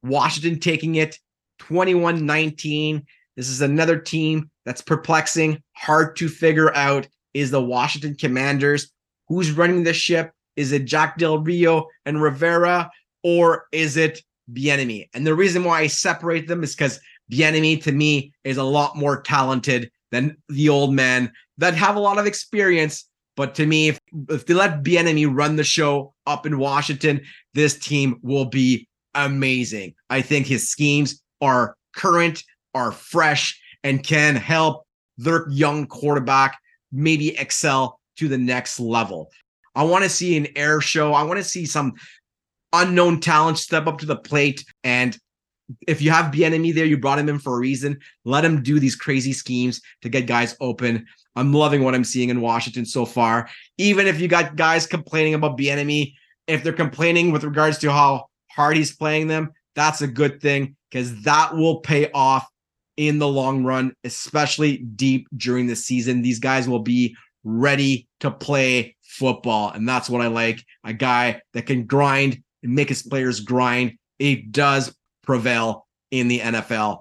[0.02, 1.18] Washington taking it
[1.58, 3.04] 21 19.
[3.36, 7.06] This is another team that's perplexing, hard to figure out.
[7.34, 8.90] Is the Washington Commanders?
[9.28, 10.32] Who's running the ship?
[10.56, 12.90] Is it Jack Del Rio and Rivera,
[13.22, 15.08] or is it Bieniemy?
[15.14, 17.00] And the reason why I separate them is because
[17.30, 22.00] Bieniemy to me is a lot more talented than the old man that have a
[22.00, 23.04] lot of experience.
[23.36, 24.00] But to me, if,
[24.30, 27.20] if they let Bieniemy run the show up in Washington,
[27.54, 29.94] this team will be amazing.
[30.10, 32.42] I think his schemes are current,
[32.74, 34.86] are fresh, and can help
[35.18, 36.58] their young quarterback
[36.92, 39.30] maybe excel to the next level.
[39.74, 41.12] I want to see an air show.
[41.12, 41.92] I want to see some
[42.72, 45.18] unknown talent step up to the plate and
[45.86, 47.98] if you have Bieniemy there, you brought him in for a reason.
[48.24, 51.06] Let him do these crazy schemes to get guys open.
[51.36, 53.48] I'm loving what I'm seeing in Washington so far.
[53.76, 56.14] Even if you got guys complaining about Bieniemy,
[56.46, 60.74] if they're complaining with regards to how hard he's playing them, that's a good thing
[60.90, 62.48] because that will pay off
[62.96, 66.22] in the long run, especially deep during the season.
[66.22, 70.64] These guys will be ready to play football, and that's what I like.
[70.82, 73.92] A guy that can grind make his players grind.
[74.18, 77.00] It does prevail in the NFL.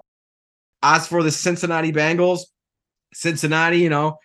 [0.82, 2.40] As for the Cincinnati Bengals,
[3.12, 4.18] Cincinnati, you know,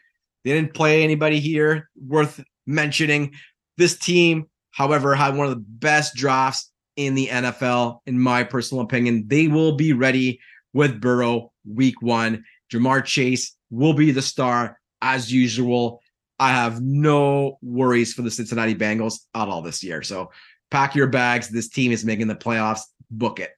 [0.43, 3.33] they didn't play anybody here worth mentioning.
[3.77, 8.83] This team, however, had one of the best drafts in the NFL, in my personal
[8.83, 9.25] opinion.
[9.27, 10.39] They will be ready
[10.73, 12.43] with Burrow week one.
[12.71, 16.01] Ja'Marr Chase will be the star as usual.
[16.39, 20.03] I have no worries for the Cincinnati Bengals at all this year.
[20.03, 20.31] So
[20.73, 21.49] pack your bags.
[21.49, 22.81] This team is making the playoffs.
[23.11, 23.51] Book it.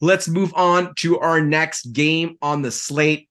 [0.00, 3.28] Let's move on to our next game on the slate.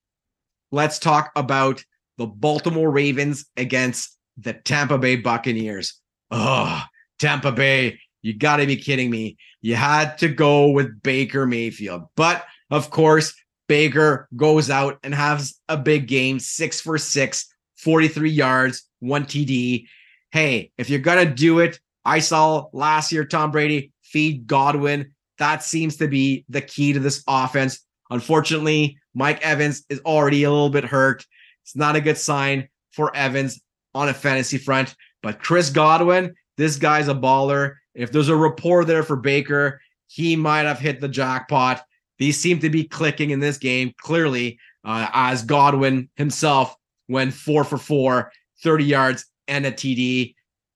[0.69, 1.81] Let's talk about
[2.17, 5.93] the Baltimore Ravens against the Tampa Bay Buccaneers.
[6.29, 6.83] Oh,
[7.19, 9.37] Tampa Bay, you got to be kidding me.
[9.61, 12.09] You had to go with Baker Mayfield.
[12.17, 13.33] But of course,
[13.69, 19.85] Baker goes out and has a big game, six for six, 43 yards, one TD.
[20.31, 25.11] Hey, if you're going to do it, I saw last year Tom Brady feed Godwin
[25.37, 27.85] that seems to be the key to this offense.
[28.09, 31.25] Unfortunately, Mike Evans is already a little bit hurt.
[31.63, 33.61] It's not a good sign for Evans
[33.93, 34.95] on a fantasy front.
[35.21, 37.75] But Chris Godwin, this guy's a baller.
[37.93, 41.83] If there's a rapport there for Baker, he might have hit the jackpot.
[42.19, 46.75] These seem to be clicking in this game clearly, uh, as Godwin himself
[47.07, 48.31] went four for four,
[48.63, 50.33] 30 yards and a TD.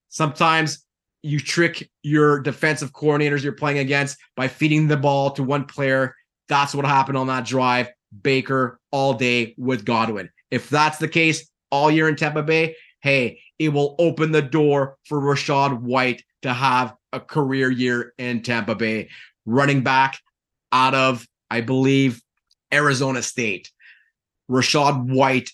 [0.09, 0.85] Sometimes
[1.23, 6.15] you trick your defensive coordinators you're playing against by feeding the ball to one player.
[6.47, 7.89] That's what happened on that drive.
[8.23, 10.29] Baker all day with Godwin.
[10.49, 14.97] If that's the case all year in Tampa Bay, hey, it will open the door
[15.05, 19.09] for Rachaad White to have a career year in Tampa Bay.
[19.45, 20.19] Running back
[20.71, 22.21] out of, I believe,
[22.73, 23.71] Arizona State.
[24.49, 25.51] Rachaad White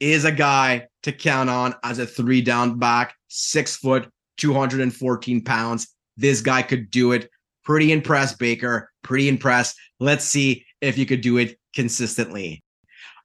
[0.00, 4.08] is a guy to count on as a three down back, six foot,
[4.40, 5.88] 214 pounds.
[6.16, 7.30] This guy could do it.
[7.64, 8.90] Pretty impressed, Baker.
[9.02, 9.76] Pretty impressed.
[10.00, 12.62] Let's see if you could do it consistently.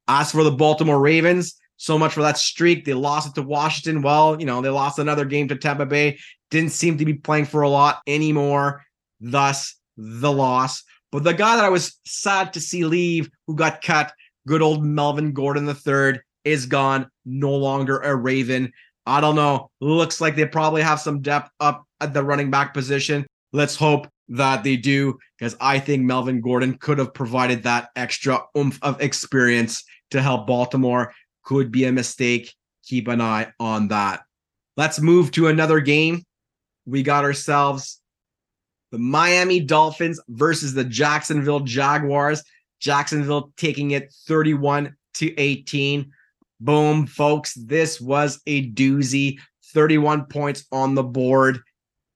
[0.08, 2.86] As for the Baltimore Ravens, so much for that streak.
[2.86, 4.02] They lost it to Washington.
[4.02, 6.20] Well, you know, they lost another game to Tampa Bay.
[6.52, 8.84] Didn't seem to be playing for a lot anymore.
[9.20, 10.84] Thus, the loss.
[11.12, 14.14] But the guy that I was sad to see leave, who got cut,
[14.48, 17.10] good old Melvin Gordon III, is gone.
[17.26, 18.72] No longer a Raven.
[19.06, 19.70] I don't know.
[19.82, 23.26] Looks like they probably have some depth up at the running back position.
[23.54, 28.42] Let's hope that they do, because I think Melvin Gordon could have provided that extra
[28.58, 31.14] oomph of experience to help Baltimore.
[31.44, 32.54] Could be a mistake.
[32.86, 34.24] Keep an eye on that.
[34.78, 36.24] Let's move to another game.
[36.86, 38.02] We got ourselves
[38.92, 42.44] the Miami Dolphins versus the Jacksonville Jaguars.
[42.80, 46.12] Jacksonville taking it 31 to 18.
[46.60, 47.54] Boom, folks.
[47.54, 49.40] This was a doozy.
[49.74, 51.60] 31 points on the board.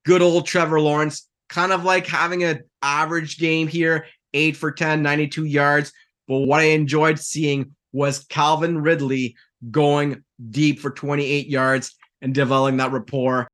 [0.05, 5.03] Good old Trevor Lawrence, kind of like having an average game here, 8 for 10,
[5.03, 5.91] 92 yards.
[6.27, 9.35] But what I enjoyed seeing was Calvin Ridley
[9.69, 13.47] going deep for 28 yards and developing that rapport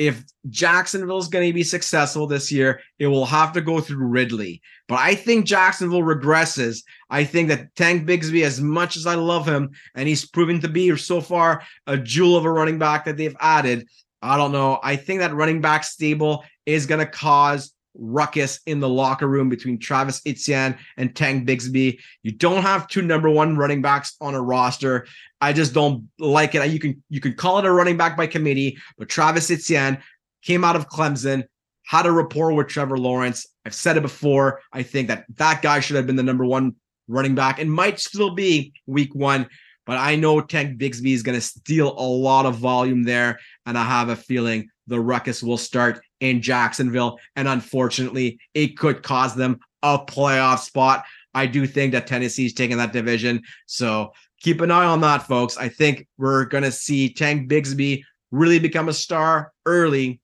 [0.00, 4.62] if Jacksonville's going to be successful this year, it will have to go through Ridley.
[4.88, 6.82] But I think Jacksonville regresses.
[7.10, 10.68] I think that Tank Bigsby, as much as I love him, and he's proven to
[10.68, 13.86] be so far a jewel of a running back that they've added,
[14.22, 14.80] I don't know.
[14.82, 19.48] I think that running back stable is going to cause ruckus in the locker room
[19.48, 21.98] between Travis Etienne and Tank Bigsby.
[22.22, 25.06] You don't have two number one running backs on a roster.
[25.40, 26.70] I just don't like it.
[26.70, 29.98] You can you can call it a running back by committee, but Travis Etienne
[30.42, 31.44] came out of Clemson,
[31.84, 33.46] had a rapport with Trevor Lawrence.
[33.64, 34.60] I've said it before.
[34.72, 36.76] I think that that guy should have been the number one
[37.08, 39.48] running back and might still be week one.
[39.86, 43.40] But I know Tank Bigsby is going to steal a lot of volume there.
[43.66, 47.18] And I have a feeling the ruckus will start in Jacksonville.
[47.36, 51.04] And unfortunately, it could cause them a playoff spot.
[51.34, 53.42] I do think that Tennessee's taking that division.
[53.66, 55.56] So keep an eye on that, folks.
[55.56, 60.20] I think we're going to see Tank Bigsby really become a star early.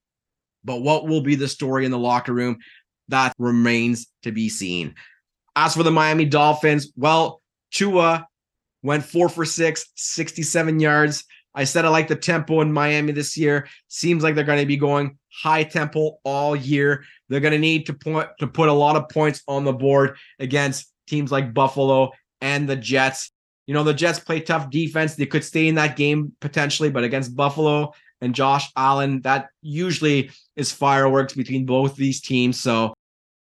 [0.65, 2.59] But what will be the story in the locker room?
[3.09, 4.95] That remains to be seen.
[5.55, 8.27] As for the Miami Dolphins, well, Tua
[8.83, 11.25] went four for six, 67 yards.
[11.55, 13.69] I said I like the tempo in Miami this year.
[13.89, 17.05] Seems like they're going to be going high tempo all year.
[17.29, 20.17] They're going to need to point to put a lot of points on the board
[20.39, 23.31] against teams like Buffalo and the Jets.
[23.67, 25.15] You know, the Jets play tough defense.
[25.15, 30.31] They could stay in that game potentially, but against Buffalo and Josh Allen, that usually
[30.57, 32.61] is fireworks between both these teams.
[32.61, 32.95] So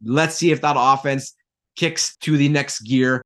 [0.04, 1.36] let's see if that offense
[1.76, 3.22] kicks to the next gear.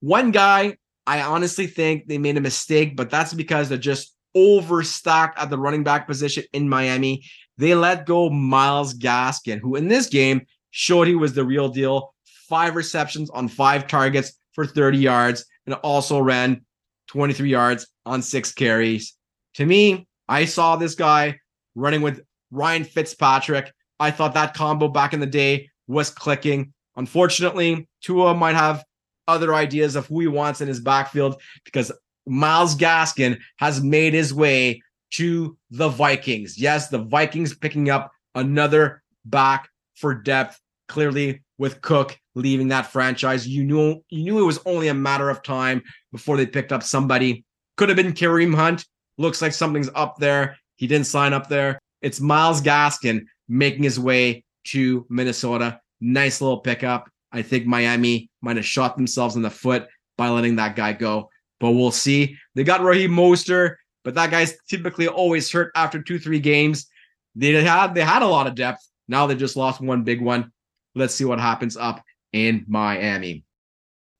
[0.00, 5.38] One guy I honestly think they made a mistake, but that's because they're just overstocked
[5.38, 7.24] at the running back position in Miami.
[7.60, 12.14] They let go Myles Gaskin, who in this game showed he was the real deal.
[12.48, 16.64] Five receptions on five targets for 30 yards and also ran
[17.08, 19.14] 23 yards on six carries.
[19.56, 21.38] To me, I saw this guy
[21.74, 23.70] running with Ryan Fitzpatrick.
[23.98, 26.72] I thought that combo back in the day was clicking.
[26.96, 28.82] Unfortunately, Tua might have
[29.28, 31.92] other ideas of who he wants in his backfield because
[32.26, 36.58] Myles Gaskin has made his way to the Vikings.
[36.58, 40.60] Yes, the Vikings picking up another back for depth.
[40.88, 45.30] Clearly, with Cook leaving that franchise, you knew you knew it was only a matter
[45.30, 47.44] of time before they picked up somebody.
[47.76, 48.84] Could have been Kareem Hunt.
[49.18, 50.56] Looks like something's up there.
[50.76, 51.78] He didn't sign up there.
[52.02, 55.80] It's Myles Gaskin making his way to Minnesota.
[56.00, 57.08] Nice little pickup.
[57.30, 61.30] I think Miami might have shot themselves in the foot by letting that guy go.
[61.60, 62.36] But we'll see.
[62.54, 66.86] They got Raheem Mostert, but that guy's typically always hurt after two, three games.
[67.34, 68.86] They had they had a lot of depth.
[69.08, 70.52] Now they just lost one big one.
[70.94, 73.44] Let's see what happens up in Miami.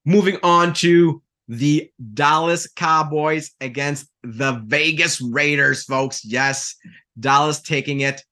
[0.04, 6.24] Moving on to the Dallas Cowboys against the Vegas Raiders, folks.
[6.24, 6.76] Yes,
[7.18, 8.22] Dallas taking it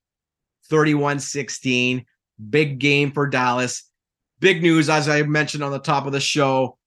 [0.69, 2.05] 31 16.
[2.51, 3.85] Big game for Dallas.
[4.41, 6.79] Big news, as I mentioned on the top of the show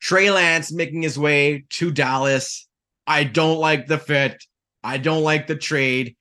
[0.00, 2.66] Trey Lance making his way to Dallas.
[3.10, 4.40] I don't like the fit.
[4.84, 6.14] I don't like the trade.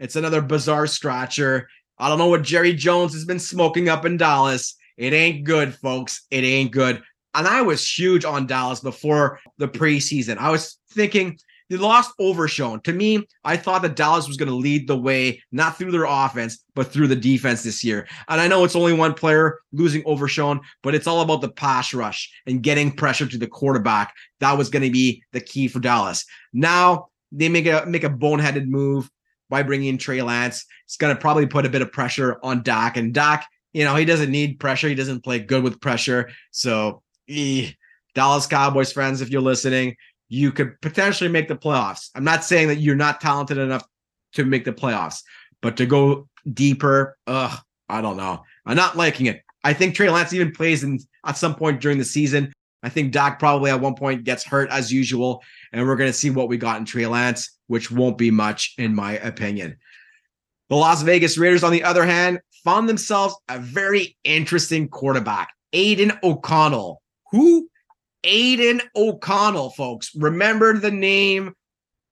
[0.00, 1.68] It's another bizarre scratcher.
[2.00, 4.74] I don't know what Jerry Jones has been smoking up in Dallas.
[4.96, 6.26] It ain't good, folks.
[6.32, 7.00] It ain't good.
[7.32, 10.36] And I was huge on Dallas before the preseason.
[10.36, 11.38] I was thinking
[11.72, 12.82] they lost Overshown.
[12.82, 16.04] To me, I thought that Dallas was going to lead the way, not through their
[16.04, 18.06] offense, but through the defense this year.
[18.28, 21.94] And I know it's only one player losing Overshown, but it's all about the pass
[21.94, 24.14] rush and getting pressure to the quarterback.
[24.40, 26.26] That was going to be the key for Dallas.
[26.52, 29.10] Now they make a make a boneheaded move
[29.48, 30.66] by bringing in Trey Lance.
[30.84, 32.98] It's going to probably put a bit of pressure on Dak.
[32.98, 34.90] And Dak, you know, he doesn't need pressure.
[34.90, 36.28] He doesn't play good with pressure.
[36.50, 37.70] So, eh,
[38.14, 39.96] Dallas Cowboys friends, if you're listening,
[40.32, 42.08] you could potentially make the playoffs.
[42.14, 43.84] I'm not saying that you're not talented enough
[44.32, 45.22] to make the playoffs,
[45.60, 48.42] but to go deeper, ugh, I don't know.
[48.64, 49.42] I'm not liking it.
[49.62, 52.50] I think Trey Lance even plays in at some point during the season.
[52.82, 56.16] I think Dak probably at one point gets hurt as usual, and we're going to
[56.16, 59.76] see what we got in Trey Lance, which won't be much, in my opinion.
[60.70, 66.18] The Las Vegas Raiders, on the other hand, found themselves a very interesting quarterback, Aidan
[66.22, 67.68] O'Connell, who
[68.24, 70.14] Aidan O'Connell, folks.
[70.14, 71.54] Remember the name.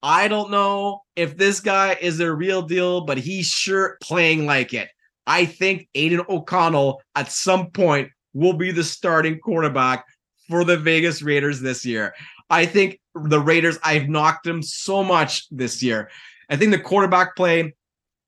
[0.03, 4.73] I don't know if this guy is a real deal, but he's sure playing like
[4.73, 4.89] it.
[5.27, 10.05] I think Aidan O'Connell at some point will be the starting quarterback
[10.49, 12.15] for the Vegas Raiders this year.
[12.49, 16.11] I think the Raiders, I've knocked them so much this year.
[16.49, 17.75] I think the quarterback play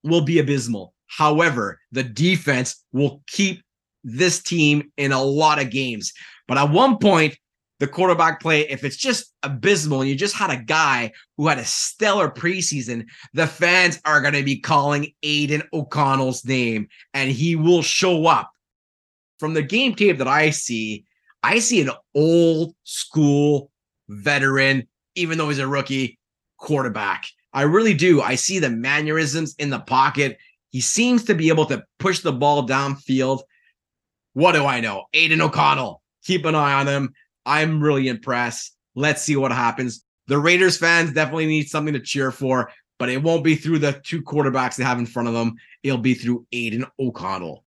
[0.05, 0.95] will be abysmal.
[1.09, 3.63] However, the defense will keep
[4.05, 6.13] this team in a lot of games.
[6.47, 7.37] But at one point,
[7.83, 11.59] the quarterback play, if it's just abysmal and you just had a guy who had
[11.59, 17.57] a stellar preseason, the fans are going to be calling Aidan O'Connell's name and he
[17.57, 18.53] will show up.
[19.41, 21.07] From the game tape that I see,
[21.43, 23.73] I see an old school
[24.09, 26.21] veteran, even though he's a rookie
[26.59, 27.27] quarterback.
[27.53, 28.23] I really do.
[28.23, 30.39] I see the mannerisms in the pocket.
[30.71, 33.41] He seems to be able to push the ball downfield.
[34.35, 35.07] What do I know?
[35.13, 36.01] Aidan O'Connell.
[36.25, 37.13] Keep an eye on him.
[37.45, 38.77] I'm really impressed.
[38.95, 40.05] Let's see what happens.
[40.27, 44.01] The Raiders fans definitely need something to cheer for, but it won't be through the
[44.05, 45.55] two quarterbacks they have in front of them.
[45.83, 47.65] It'll be through Aidan O'Connell.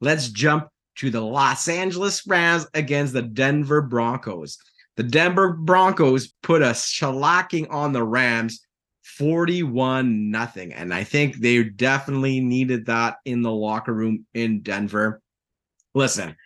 [0.00, 4.58] Let's jump to the Los Angeles Rams against the Denver Broncos.
[4.96, 8.60] The Denver Broncos put a shellacking on the Rams
[9.02, 15.22] 41 nothing and I think they definitely needed that in the locker room in Denver.
[15.94, 16.36] Listen,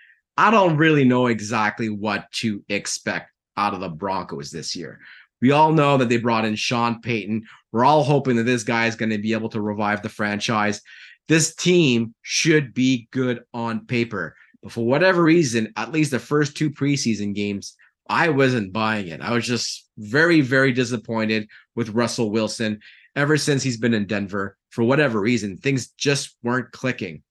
[0.40, 4.98] I don't really know exactly what to expect out of the Broncos this year.
[5.42, 7.44] We all know that they brought in Sean Payton.
[7.72, 10.80] We're all hoping that this guy is going to be able to revive the franchise.
[11.28, 14.34] This team should be good on paper.
[14.62, 17.76] But for whatever reason, at least the first two preseason games,
[18.08, 19.20] I wasn't buying it.
[19.20, 22.80] I was just very, very disappointed with Russell Wilson
[23.14, 24.56] ever since he's been in Denver.
[24.70, 27.24] For whatever reason, things just weren't clicking.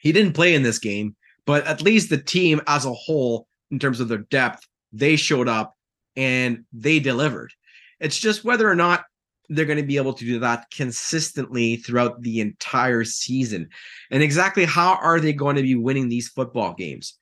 [0.00, 1.14] He didn't play in this game,
[1.48, 5.48] but at least the team as a whole, in terms of their depth, they showed
[5.48, 5.74] up
[6.14, 7.50] and they delivered.
[8.00, 9.04] It's just whether or not
[9.48, 13.70] they're going to be able to do that consistently throughout the entire season.
[14.10, 17.16] And exactly how are they going to be winning these football games?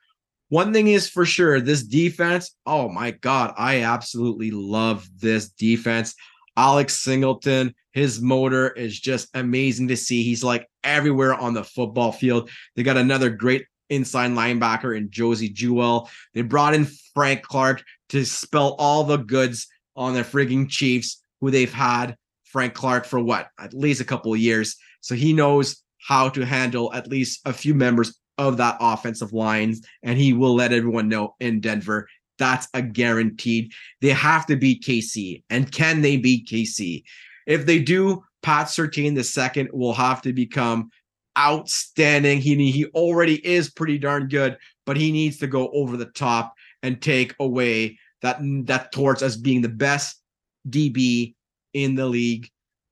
[0.49, 6.17] One thing is for sure this defense, oh my God, I absolutely love this defense.
[6.57, 10.25] Alex Singleton, his motor is just amazing to see.
[10.25, 12.51] He's like everywhere on the football field.
[12.75, 16.11] They got another great inside linebacker in Josey Jewell.
[16.35, 21.51] They brought in Frank Clark to spell all the goods on the frigging Chiefs, who
[21.51, 24.77] they've had Frank Clark for what, at least a couple of years.
[25.01, 29.81] So he knows how to handle at least a few members of that offensive lines,
[30.03, 32.09] and he will let everyone know in Denver.
[32.39, 33.73] That's a guaranteed.
[34.03, 35.43] They have to beat KC.
[35.49, 37.03] And can they beat KC?
[37.47, 40.91] If they do, Pat Surtain the second will have to become
[41.39, 42.41] outstanding.
[42.41, 46.55] He he already is pretty darn good, but he needs to go over the top
[46.83, 50.23] and take away that that torch as being the best
[50.69, 51.35] DB
[51.73, 52.49] in the league.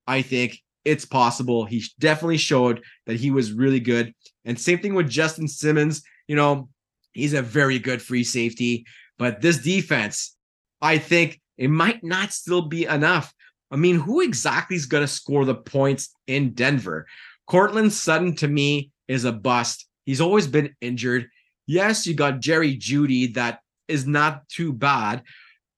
[0.07, 1.65] I think it's possible.
[1.65, 4.15] He definitely showed that he was really good.
[4.45, 6.03] And same thing with Justin Simmons.
[6.29, 6.69] You know,
[7.13, 8.85] he's a very good free safety,
[9.19, 10.37] but this defense,
[10.83, 13.33] I think it might not still be enough.
[13.71, 17.07] I mean, who exactly is going to score the points in Denver?
[17.47, 19.87] Courtland Sutton to me is a bust.
[20.05, 21.29] He's always been injured.
[21.67, 25.23] Yes, you got Jerry Jeudy, that is not too bad,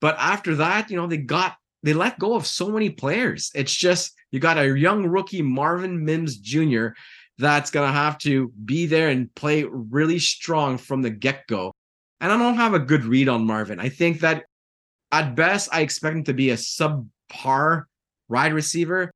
[0.01, 3.51] but after that, you know, they got they let go of so many players.
[3.55, 6.89] It's just you got a young rookie Marvin Mims Jr.
[7.39, 11.73] that's to have to be there and play really strong from the get-go.
[12.21, 13.79] And I don't have a good read on Marvin.
[13.79, 14.45] I think that
[15.13, 17.85] at best I expect him to be a subpar
[18.29, 19.13] wide receiver,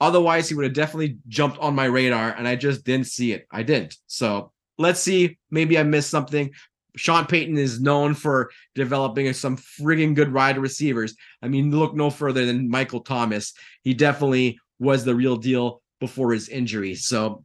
[0.00, 3.46] Otherwise, he would have definitely jumped on my radar, and I just didn't see it.
[3.50, 3.96] I didn't.
[4.06, 5.38] So let's see.
[5.50, 6.52] Maybe I missed something.
[6.96, 11.14] Sean Payton is known for developing some frigging good wide receivers.
[11.42, 13.52] I mean, look no further than Michael Thomas.
[13.82, 16.94] He definitely was the real deal before his injury.
[16.94, 17.44] So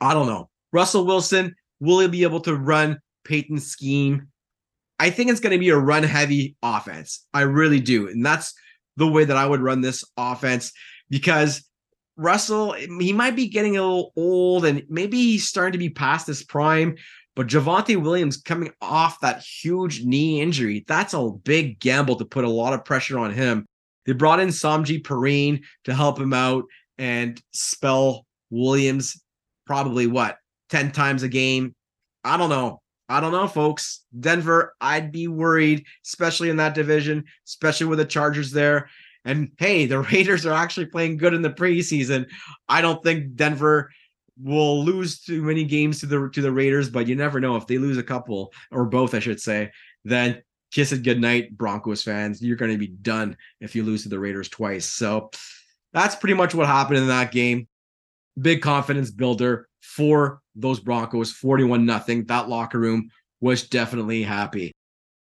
[0.00, 0.50] I don't know.
[0.72, 4.28] Russell Wilson, will he be able to run Payton's scheme?
[4.98, 7.26] I think it's going to be a run heavy offense.
[7.32, 8.08] I really do.
[8.08, 8.54] And that's
[8.96, 10.72] the way that I would run this offense
[11.10, 11.64] because
[12.16, 16.26] Russell, he might be getting a little old and maybe he's starting to be past
[16.26, 16.96] his prime.
[17.34, 22.44] But Javonte Williams coming off that huge knee injury, that's a big gamble to put
[22.44, 23.66] a lot of pressure on him.
[24.06, 26.64] They brought in Samaje Perine to help him out
[26.96, 29.22] and spell Williams
[29.66, 30.38] probably what
[30.70, 31.74] 10 times a game.
[32.24, 32.80] I don't know.
[33.08, 34.04] I don't know, folks.
[34.18, 38.88] Denver, I'd be worried, especially in that division, especially with the Chargers there.
[39.26, 42.26] And hey, the Raiders are actually playing good in the preseason.
[42.68, 43.90] I don't think Denver
[44.42, 47.66] will lose too many games to the to the Raiders, but you never know if
[47.66, 49.70] they lose a couple or both, I should say.
[50.04, 52.40] Then kiss it goodnight, Broncos fans.
[52.40, 54.86] You're going to be done if you lose to the Raiders twice.
[54.86, 55.30] So
[55.92, 57.68] that's pretty much what happened in that game.
[58.40, 62.24] Big confidence builder for those Broncos, 41 nothing.
[62.26, 63.10] That locker room
[63.40, 64.72] was definitely happy.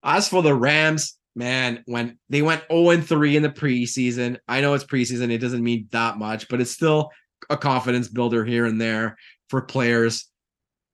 [0.04, 4.74] As for the Rams, man, when they went 0 3 in the preseason, I know
[4.74, 7.12] it's preseason, it doesn't mean that much, but it's still
[7.50, 9.18] a confidence builder here and there
[9.50, 10.26] for players.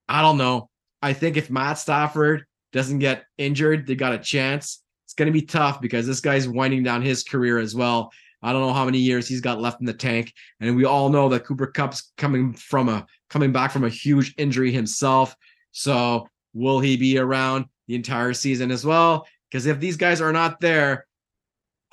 [0.10, 0.70] I don't know.
[1.02, 4.84] I think if Matt Stafford doesn't get injured, they got a chance.
[5.06, 8.12] It's going to be tough because this guy's winding down his career as well.
[8.42, 11.08] I don't know how many years he's got left in the tank, and we all
[11.08, 15.34] know that Cooper Kupp's coming from a coming back from a huge injury himself.
[15.72, 19.26] So will he be around the entire season as well?
[19.54, 21.06] Because if these guys are not there,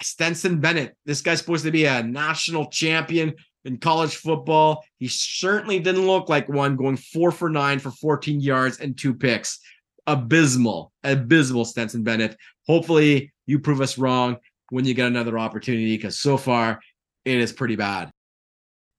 [0.03, 3.35] Stetson Bennett, this guy's supposed to be a national champion
[3.67, 4.83] in college football.
[4.99, 9.13] He certainly didn't look like one going four for nine for 14 yards and two
[9.13, 9.61] picks.
[10.07, 12.35] Abysmal, abysmal Stetson Bennett.
[12.67, 14.39] Hopefully, you prove us wrong
[14.71, 16.81] when you get another opportunity because so far
[17.27, 18.11] it is pretty bad.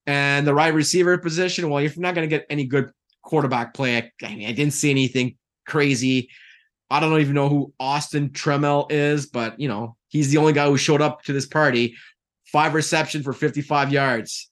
[0.06, 2.92] And the right receiver position, well, you're not going to get any good
[3.22, 4.12] quarterback play.
[4.22, 5.36] I mean, I didn't see anything
[5.66, 6.28] crazy.
[6.92, 10.66] I don't even know who Austin Trammell is, but you know, he's the only guy
[10.66, 11.96] who showed up to this party.
[12.44, 14.50] Five reception for 55 yards.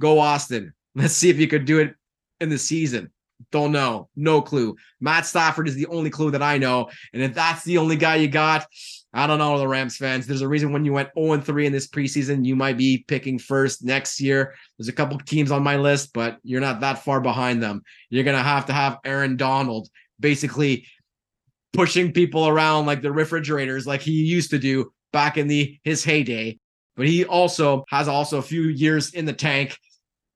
[0.00, 0.72] Go Austin.
[0.94, 1.94] Let's see if you could do it
[2.40, 3.10] in the season.
[3.52, 4.08] Don't know.
[4.16, 4.76] No clue.
[5.02, 6.88] Matt Stafford is the only clue that I know.
[7.12, 8.66] And if that's the only guy you got,
[9.12, 10.26] I don't know the Rams fans.
[10.26, 13.38] There's a reason when you went 0 3 in this preseason, you might be picking
[13.38, 14.54] first next year.
[14.78, 17.82] There's a couple teams on my list, but you're not that far behind them.
[18.08, 20.86] You're going to have to have Aaron Donald basically
[21.74, 26.02] pushing people around like the refrigerators, like he used to do back in the his
[26.02, 26.58] heyday.
[26.96, 29.76] But he also has also a few years in the tank.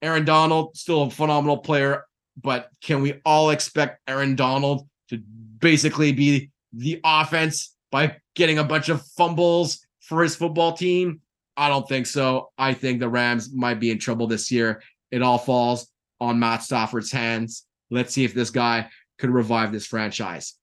[0.03, 2.05] Aaron Donald, still a phenomenal player,
[2.41, 8.65] but can we all expect Aaron Donald to basically be the offense by getting a
[8.65, 11.21] bunch of fumbles for his football team?
[11.57, 12.51] I don't think so.
[12.59, 14.83] I think the Rams might be in trouble this year.
[15.11, 15.89] It all falls
[16.21, 17.65] on Matt Stafford's hands.
[17.91, 20.55] Let's see if this guy could revive this franchise.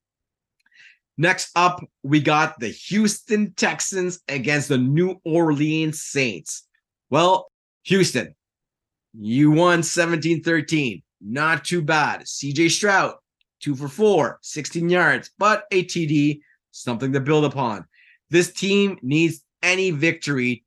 [1.18, 6.68] Next up, we got the Houston Texans against the New Orleans Saints.
[7.10, 7.50] Well,
[7.84, 8.36] Houston,
[9.14, 11.02] you won 17 13.
[11.22, 12.22] Not too bad.
[12.22, 13.16] CJ Stroud,
[13.62, 16.42] two for four, 16 yards, but a TD
[16.72, 17.86] something to build upon.
[18.30, 20.66] This team needs any victory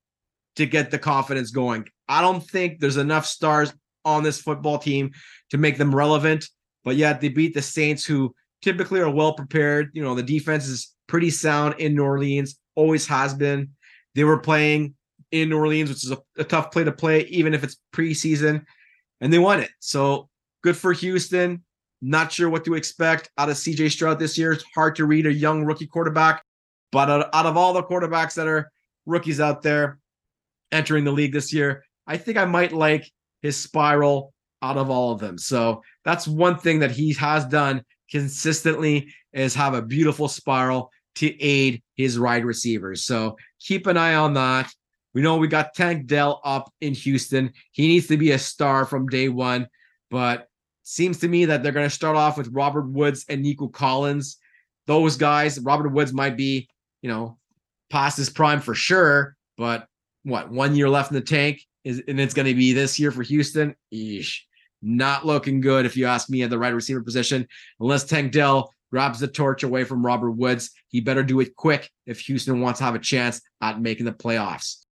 [0.56, 1.86] to get the confidence going.
[2.08, 3.72] I don't think there's enough stars
[4.04, 5.10] on this football team
[5.50, 6.48] to make them relevant,
[6.84, 9.90] but yet they beat the Saints, who typically are well prepared.
[9.94, 13.70] You know, the defense is pretty sound in New Orleans, always has been.
[14.14, 14.94] They were playing
[15.30, 18.64] in New Orleans, which is a, a tough play to play, even if it's preseason,
[19.20, 19.70] and they won it.
[19.80, 20.28] So
[20.62, 21.62] good for Houston.
[22.00, 24.52] Not sure what to expect out of CJ Stroud this year.
[24.52, 26.44] It's hard to read a young rookie quarterback,
[26.92, 28.70] but out, out of all the quarterbacks that are
[29.04, 29.98] rookies out there
[30.70, 33.10] entering the league this year, I think I might like
[33.42, 34.32] his spiral
[34.62, 35.38] out of all of them.
[35.38, 41.42] So that's one thing that he has done consistently is have a beautiful spiral to
[41.42, 43.04] aid his wide receivers.
[43.04, 44.70] So keep an eye on that.
[45.14, 47.52] We know we got Tank Dell up in Houston.
[47.72, 49.66] He needs to be a star from day one,
[50.10, 50.48] but
[50.88, 54.38] Seems to me that they're going to start off with Robert Woods and Nico Collins.
[54.86, 56.66] Those guys, Robert Woods might be,
[57.02, 57.36] you know,
[57.90, 59.86] past his prime for sure, but
[60.22, 63.10] what, one year left in the tank is and it's going to be this year
[63.10, 63.76] for Houston.
[63.92, 64.38] Eesh.
[64.80, 67.46] Not looking good if you ask me at the right receiver position.
[67.80, 71.90] Unless Tank Dell grabs the torch away from Robert Woods, he better do it quick
[72.06, 74.84] if Houston wants to have a chance at making the playoffs.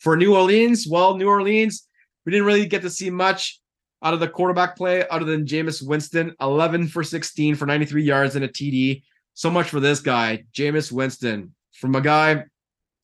[0.00, 1.88] For New Orleans, well, New Orleans,
[2.26, 3.60] We didn't really get to see much
[4.02, 8.36] out of the quarterback play other than Jameis Winston, 11 for 16 for 93 yards
[8.36, 9.02] and a TD.
[9.32, 12.44] So much for this guy, Jameis Winston, from a guy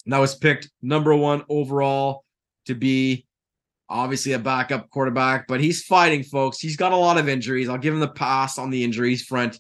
[0.07, 2.25] that was picked number one overall
[2.67, 3.27] to be
[3.91, 6.61] obviously a backup quarterback, but he's fighting, folks.
[6.61, 7.69] He's got a lot of injuries.
[7.69, 9.59] I'll give him the pass on the injuries front.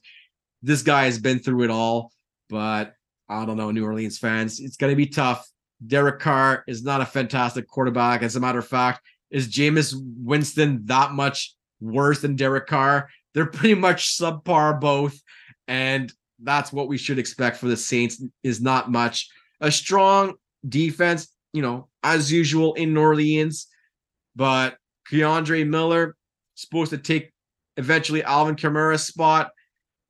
[0.62, 2.12] This guy has been through it all,
[2.48, 2.94] but
[3.28, 4.60] I don't know, New Orleans fans.
[4.60, 5.46] It's going to be tough.
[5.86, 8.22] Derek Carr is not a fantastic quarterback.
[8.22, 9.00] As a matter of fact,
[9.30, 13.08] is Jameis Winston that much worse than Derek Carr?
[13.34, 15.18] They're pretty much subpar both.
[15.66, 16.12] And
[16.42, 19.28] that's what we should expect for the Saints is not much.
[19.60, 20.34] A strong
[20.68, 23.66] defense, you know, as usual in New Orleans,
[24.36, 24.76] but
[25.10, 26.16] Kendre Miller
[26.54, 27.32] supposed to take
[27.76, 29.50] eventually Alvin Kamara's spot.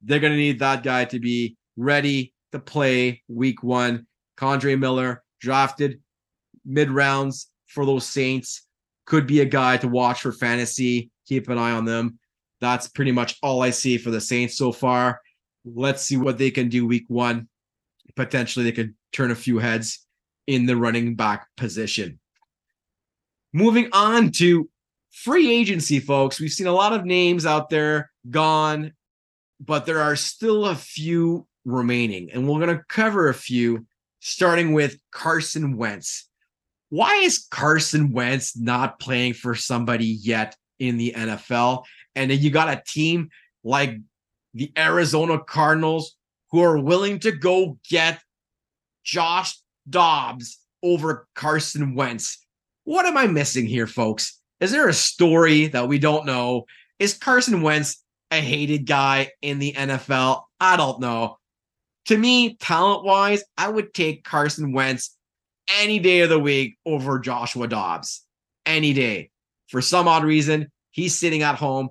[0.03, 4.07] They're going to need that guy to be ready to play week one.
[4.37, 6.01] Kendre Miller drafted
[6.65, 8.67] mid rounds for those Saints
[9.11, 11.11] could be a guy to watch for fantasy.
[11.27, 12.19] Keep an eye on them.
[12.61, 15.21] That's pretty much all I see for the Saints so far.
[15.65, 17.49] Let's see what they can do week one.
[18.15, 20.07] Potentially, they could turn a few heads
[20.47, 22.20] in the running back position.
[23.53, 24.69] Moving on to
[25.11, 26.41] free agency, folks.
[26.41, 28.93] We've seen a lot of names out there gone,
[29.59, 33.87] but there are still a few remaining, and we're going to cover a few,
[34.21, 36.29] starting with Carson Wentz.
[36.91, 41.85] Why is Carson Wentz not playing for somebody yet in the NFL?
[42.15, 43.31] And then you got a team
[43.63, 43.99] like
[44.55, 46.17] the Arizona Cardinals
[46.51, 48.21] who are willing to go get
[49.05, 49.57] Josh
[49.89, 52.45] Dobbs over Carson Wentz.
[52.85, 54.39] What am I missing here, folks?
[54.61, 56.67] Is there a story that we don't know?
[56.99, 60.43] Is Carson Wentz a hated guy in the NFL?
[60.61, 61.39] I don't know.
[62.07, 65.17] To me, talent wise, I would take Carson Wentz
[65.79, 68.25] any day of the week over Joshua Dobbs.
[68.67, 69.31] Any day.
[69.69, 71.91] For some odd reason, he's sitting at home.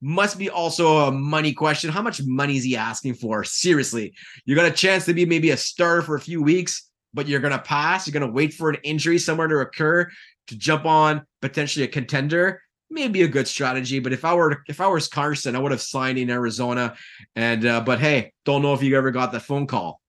[0.00, 1.90] Must be also a money question.
[1.90, 3.42] How much money is he asking for?
[3.42, 4.14] Seriously,
[4.44, 6.87] you got a chance to be maybe a starter for a few weeks,
[7.18, 8.06] but you're going to pass.
[8.06, 10.08] You're going to wait for an injury somewhere to occur
[10.46, 12.62] to jump on potentially a contender.
[12.90, 15.82] Maybe a good strategy, but if I were if I was Carson, I would have
[15.82, 16.94] signed in Arizona.
[17.34, 20.00] And uh, but hey, don't know if you ever got that phone call.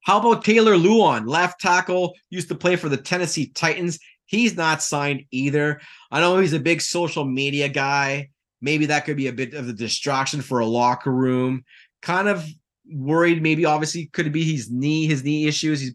[0.00, 3.98] How about Taylor Lewan, left tackle, used to play for the Tennessee Titans?
[4.24, 5.82] He's not signed either.
[6.10, 8.30] I know he's a big social media guy.
[8.62, 11.64] Maybe that could be a bit of a distraction for a locker room.
[12.00, 12.48] Kind of
[12.90, 15.80] worried, maybe obviously could be his knee, his knee issues.
[15.80, 15.94] He's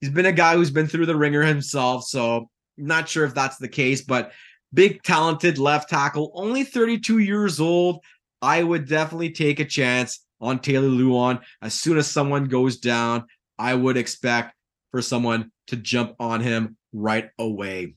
[0.00, 3.58] he's been a guy who's been through the ringer himself, so not sure if that's
[3.58, 4.32] the case, but
[4.72, 8.02] big talented left tackle, only 32 years old.
[8.42, 13.26] I would definitely take a chance on Taylor Lewan as soon as someone goes down.
[13.58, 14.54] I would expect
[14.90, 17.94] for someone to jump on him right away.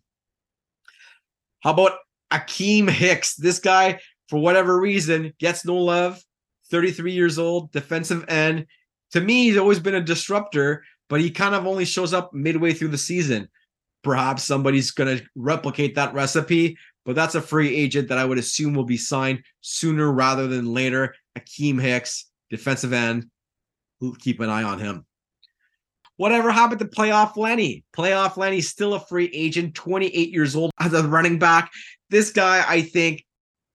[1.61, 1.93] How about
[2.31, 3.35] Akeem Hicks?
[3.35, 6.21] This guy, for whatever reason, gets no love.
[6.73, 8.65] 33 years old, defensive end.
[9.11, 12.73] To me, he's always been a disruptor, but he kind of only shows up midway
[12.73, 13.47] through the season.
[14.03, 18.39] Perhaps somebody's going to replicate that recipe, but that's a free agent that I would
[18.39, 21.13] assume will be signed sooner rather than later.
[21.37, 23.27] Akeem Hicks, defensive end.
[24.21, 25.05] Keep an eye on him.
[26.17, 27.83] Whatever happened to playoff Lenny?
[27.95, 31.71] Playoff Lenny's still a free agent, 28 years old as a running back.
[32.09, 33.23] This guy, I think,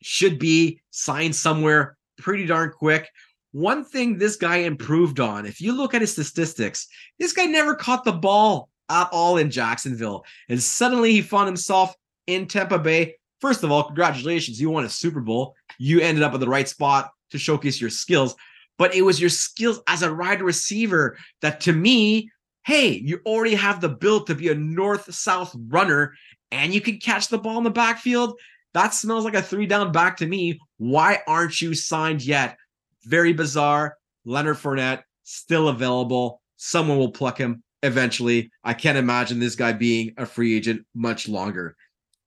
[0.03, 3.09] should be signed somewhere pretty darn quick.
[3.53, 6.87] One thing this guy improved on, if you look at his statistics,
[7.19, 10.25] this guy never caught the ball at all in Jacksonville.
[10.49, 11.95] And suddenly he found himself
[12.27, 13.17] in Tampa Bay.
[13.41, 14.61] First of all, congratulations.
[14.61, 15.55] You won a Super Bowl.
[15.79, 18.35] You ended up at the right spot to showcase your skills
[18.79, 22.31] but it was your skills as a wide receiver that to me,
[22.65, 26.15] hey, you already have the build to be a north south runner
[26.51, 28.39] and you can catch the ball in the backfield.
[28.79, 30.61] That smells like a three down back to me.
[30.77, 32.57] Why aren't you signed yet?
[33.03, 33.97] Very bizarre.
[34.25, 36.41] Leonard Fournette still available.
[36.59, 38.53] Someone will pluck him eventually.
[38.63, 41.75] I can't imagine this guy being a free agent much longer.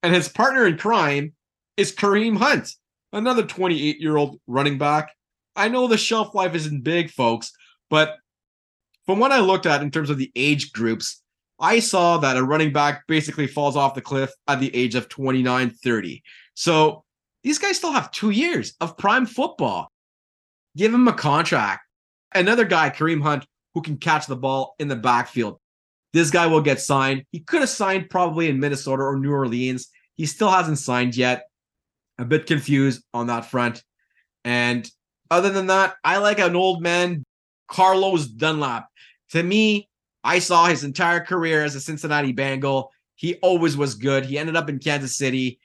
[0.04, 1.32] And his partner in crime
[1.78, 2.70] is Kareem Hunt,
[3.14, 5.14] another 28 year old running back
[5.56, 7.54] I know the shelf life isn't big, folks,
[7.90, 8.18] but
[9.06, 11.22] from what I looked at in terms of the age groups,
[11.62, 15.08] I saw that a running back basically falls off the cliff at the age of
[15.08, 16.24] 29, 30.
[16.54, 17.04] So
[17.44, 19.92] these guys still have two years of prime football.
[20.76, 21.82] Give him a contract.
[22.34, 25.60] Another guy, Kareem Hunt, who can catch the ball in the backfield.
[26.14, 27.24] This guy will get signed.
[27.32, 29.88] He could have signed probably in Minnesota or New Orleans.
[30.16, 31.44] He still hasn't signed yet.
[32.18, 33.84] A bit confused on that front.
[34.44, 34.90] And
[35.30, 37.24] other than that, I like an old man,
[37.68, 38.88] Carlos Dunlap.
[39.32, 39.88] To me,
[40.24, 42.92] I saw his entire career as a Cincinnati Bengal.
[43.16, 44.26] He always was good.
[44.26, 45.60] He ended up in Kansas City.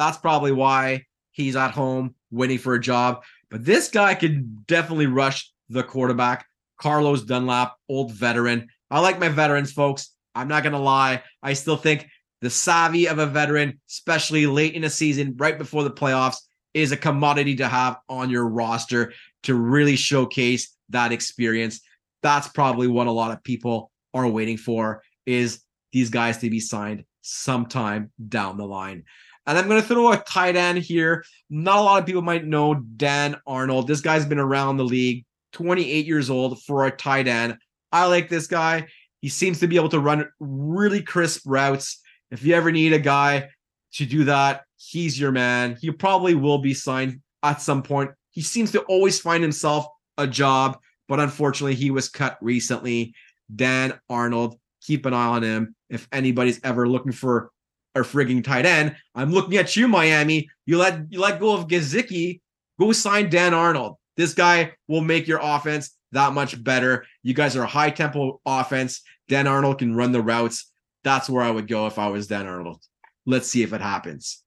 [0.00, 3.22] That's probably why he's at home waiting for a job.
[3.50, 6.46] But this guy could definitely rush the quarterback.
[6.80, 8.66] Carlos Dunlap, old veteran.
[8.90, 10.14] I like my veterans, folks.
[10.34, 11.22] I'm not going to lie.
[11.42, 12.06] I still think
[12.40, 16.38] the savvy of a veteran, especially late in a season, right before the playoffs,
[16.72, 21.82] is a commodity to have on your roster to really showcase that experience.
[22.22, 25.60] That's probably what a lot of people are waiting for is
[25.92, 29.04] these guys to be signed sometime down the line.
[29.50, 31.24] And I'm going to throw a tight end here.
[31.50, 33.88] Not a lot of people might know Dan Arnold.
[33.88, 35.24] This guy's been around the league,
[35.54, 37.58] 28 years old for a tight end.
[37.90, 38.86] I like this guy.
[39.20, 42.00] He seems to be able to run really crisp routes.
[42.30, 43.48] If you ever need a guy
[43.94, 45.76] to do that, he's your man.
[45.80, 48.12] He probably will be signed at some point.
[48.30, 49.84] He seems to always find himself
[50.16, 50.78] a job,
[51.08, 53.14] but unfortunately, he was cut recently.
[53.52, 55.74] Dan Arnold, keep an eye on him.
[55.88, 57.50] If anybody's ever looking for
[57.94, 60.48] a frigging tight end, I'm looking at you, Miami.
[60.66, 62.40] You let you let go of Gesicki,
[62.78, 63.96] go sign Dan Arnold.
[64.16, 67.04] This guy will make your offense that much better.
[67.22, 69.02] You guys are a high tempo offense.
[69.28, 70.70] Dan Arnold can run the routes.
[71.04, 72.82] That's where I would go if I was Dan Arnold.
[73.26, 74.42] Let's see if it happens.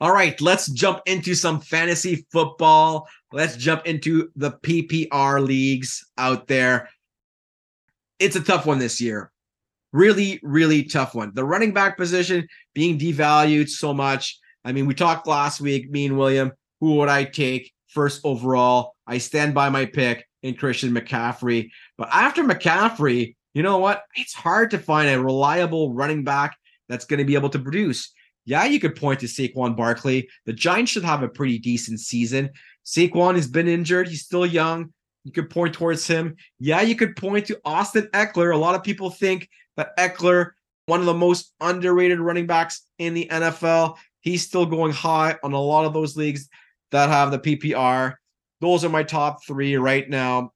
[0.00, 3.06] All right, let's jump into some fantasy football.
[3.32, 6.88] Let's jump into the PPR leagues out there.
[8.18, 9.30] It's a tough one this year.
[9.92, 11.32] Really, really tough one.
[11.34, 14.38] The running back position being devalued so much.
[14.64, 18.94] I mean, we talked last week, me and William, who would I take first overall?
[19.06, 21.70] I stand by my pick in Christian McCaffrey.
[21.98, 24.04] But after McCaffrey, you know what?
[24.14, 26.56] It's hard to find a reliable running back
[26.88, 28.12] that's going to be able to produce.
[28.44, 30.28] Yeah, you could point to Saquon Barkley.
[30.46, 32.50] The Giants should have a pretty decent season.
[32.84, 34.08] Saquon has been injured.
[34.08, 34.92] He's still young.
[35.24, 36.34] You could point towards him.
[36.58, 38.52] Yeah, you could point to Austin Ekeler.
[38.52, 40.50] A lot of people think that Ekeler,
[40.86, 45.52] one of the most underrated running backs in the NFL, he's still going high on
[45.52, 46.48] a lot of those leagues
[46.90, 48.14] that have the PPR.
[48.60, 50.52] Those are my top three right now.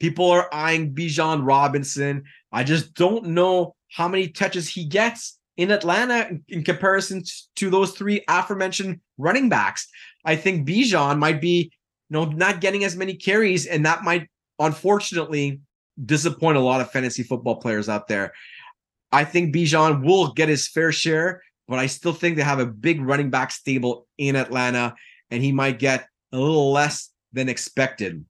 [0.00, 2.24] People are eyeing Bijan Robinson.
[2.52, 7.22] I just don't know how many touches he gets in Atlanta in comparison
[7.56, 9.88] to those three aforementioned running backs.
[10.24, 11.70] I think Bijan might be,
[12.10, 15.60] you know, not getting as many carries, and that might unfortunately
[16.04, 18.32] disappoint a lot of fantasy football players out there.
[19.12, 22.66] I think Bijan will get his fair share, but I still think they have a
[22.66, 24.94] big running back stable in Atlanta,
[25.30, 28.24] and he might get a little less than expected.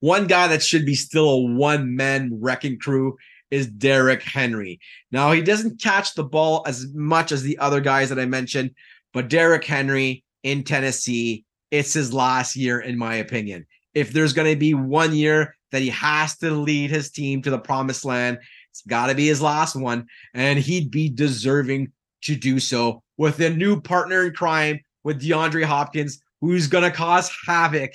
[0.00, 3.16] One guy that should be still a one man wrecking crew
[3.50, 4.78] is Derrick Henry.
[5.10, 8.72] Now, he doesn't catch the ball as much as the other guys that I mentioned,
[9.12, 13.66] but Derrick Henry in Tennessee, it's his last year, in my opinion.
[13.94, 17.50] If there's going to be one year that he has to lead his team to
[17.50, 18.38] the promised land,
[18.70, 20.06] it's got to be his last one.
[20.34, 21.92] And he'd be deserving
[22.22, 26.90] to do so with a new partner in crime with DeAndre Hopkins, who's going to
[26.90, 27.92] cause havoc.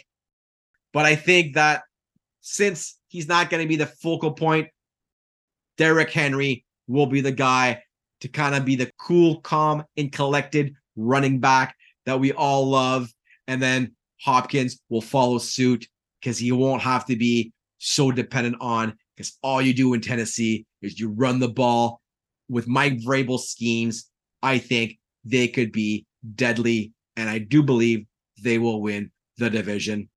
[0.91, 1.83] But I think that
[2.41, 4.67] since he's not going to be the focal point
[5.77, 7.81] Derrick Henry will be the guy
[8.21, 13.11] to kind of be the cool, calm, and collected running back that we all love.
[13.47, 15.87] And then Hopkins will follow suit
[16.19, 17.51] because he won't have to be
[17.83, 22.01] so dependent on because all you do in Tennessee is you run the ball
[22.49, 24.09] with Mike Vrabel schemes.
[24.41, 26.05] I think they could be
[26.35, 28.05] deadly, and I do believe
[28.41, 30.09] they will win the division.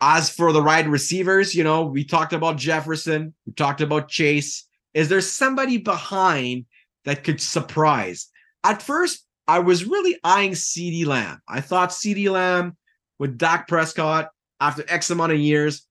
[0.00, 4.66] As for the wide receivers, you know, we talked about Jefferson, we talked about Chase,
[4.92, 6.66] is there somebody behind
[7.04, 8.28] that could surprise?
[8.64, 11.40] At first, I was really eyeing CeeDee Lamb.
[11.48, 12.76] I thought CeeDee Lamb
[13.18, 14.28] with Dak Prescott
[14.60, 15.86] after X amount of years,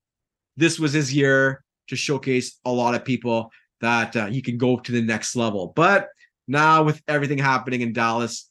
[0.56, 3.50] this was his year to showcase a lot of people
[3.80, 5.72] that uh, he can go to the next level.
[5.76, 6.08] But
[6.48, 8.50] now with everything happening in Dallas,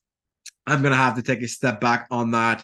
[0.68, 2.64] I'm gonna have to take a step back on that.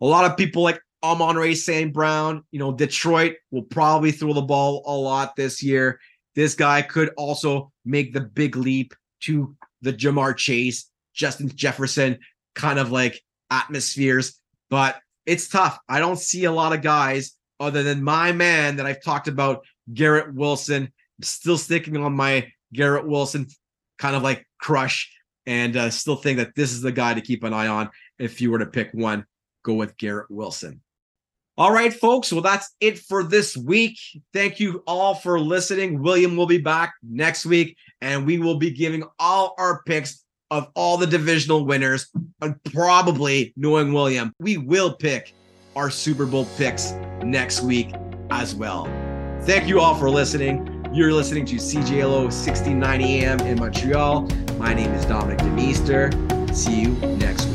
[0.00, 1.92] A lot of people like Amon-Ra St.
[1.92, 6.00] Brown, you know, Detroit will probably throw the ball a lot this year.
[6.34, 12.18] This guy could also make the big leap to the Ja'Marr Chase, Justin Jefferson
[12.54, 13.20] kind of like
[13.50, 15.78] atmospheres, but it's tough.
[15.88, 19.64] I don't see a lot of guys other than my man that I've talked about,
[19.92, 20.84] Garrett Wilson.
[20.84, 23.46] I'm still sticking on my Garrett Wilson
[23.98, 25.10] kind of like crush
[25.46, 27.90] and uh, still think that this is the guy to keep an eye on.
[28.18, 29.24] If you were to pick one,
[29.64, 30.82] go with Garrett Wilson.
[31.56, 32.32] All right, folks.
[32.32, 33.98] Well, that's it for this week.
[34.32, 36.00] Thank you all for listening.
[36.00, 40.68] William will be back next week, and we will be giving all our picks of
[40.76, 42.08] all the divisional winners.
[42.40, 45.34] And probably knowing William, we will pick
[45.78, 46.90] our Super Bowl picks
[47.22, 47.94] next week
[48.30, 48.86] as well.
[49.42, 50.84] Thank you all for listening.
[50.92, 54.22] You're listening to CJLO 1690 AM in Montreal.
[54.58, 56.12] My name is Dominic Demeester.
[56.52, 57.47] See you next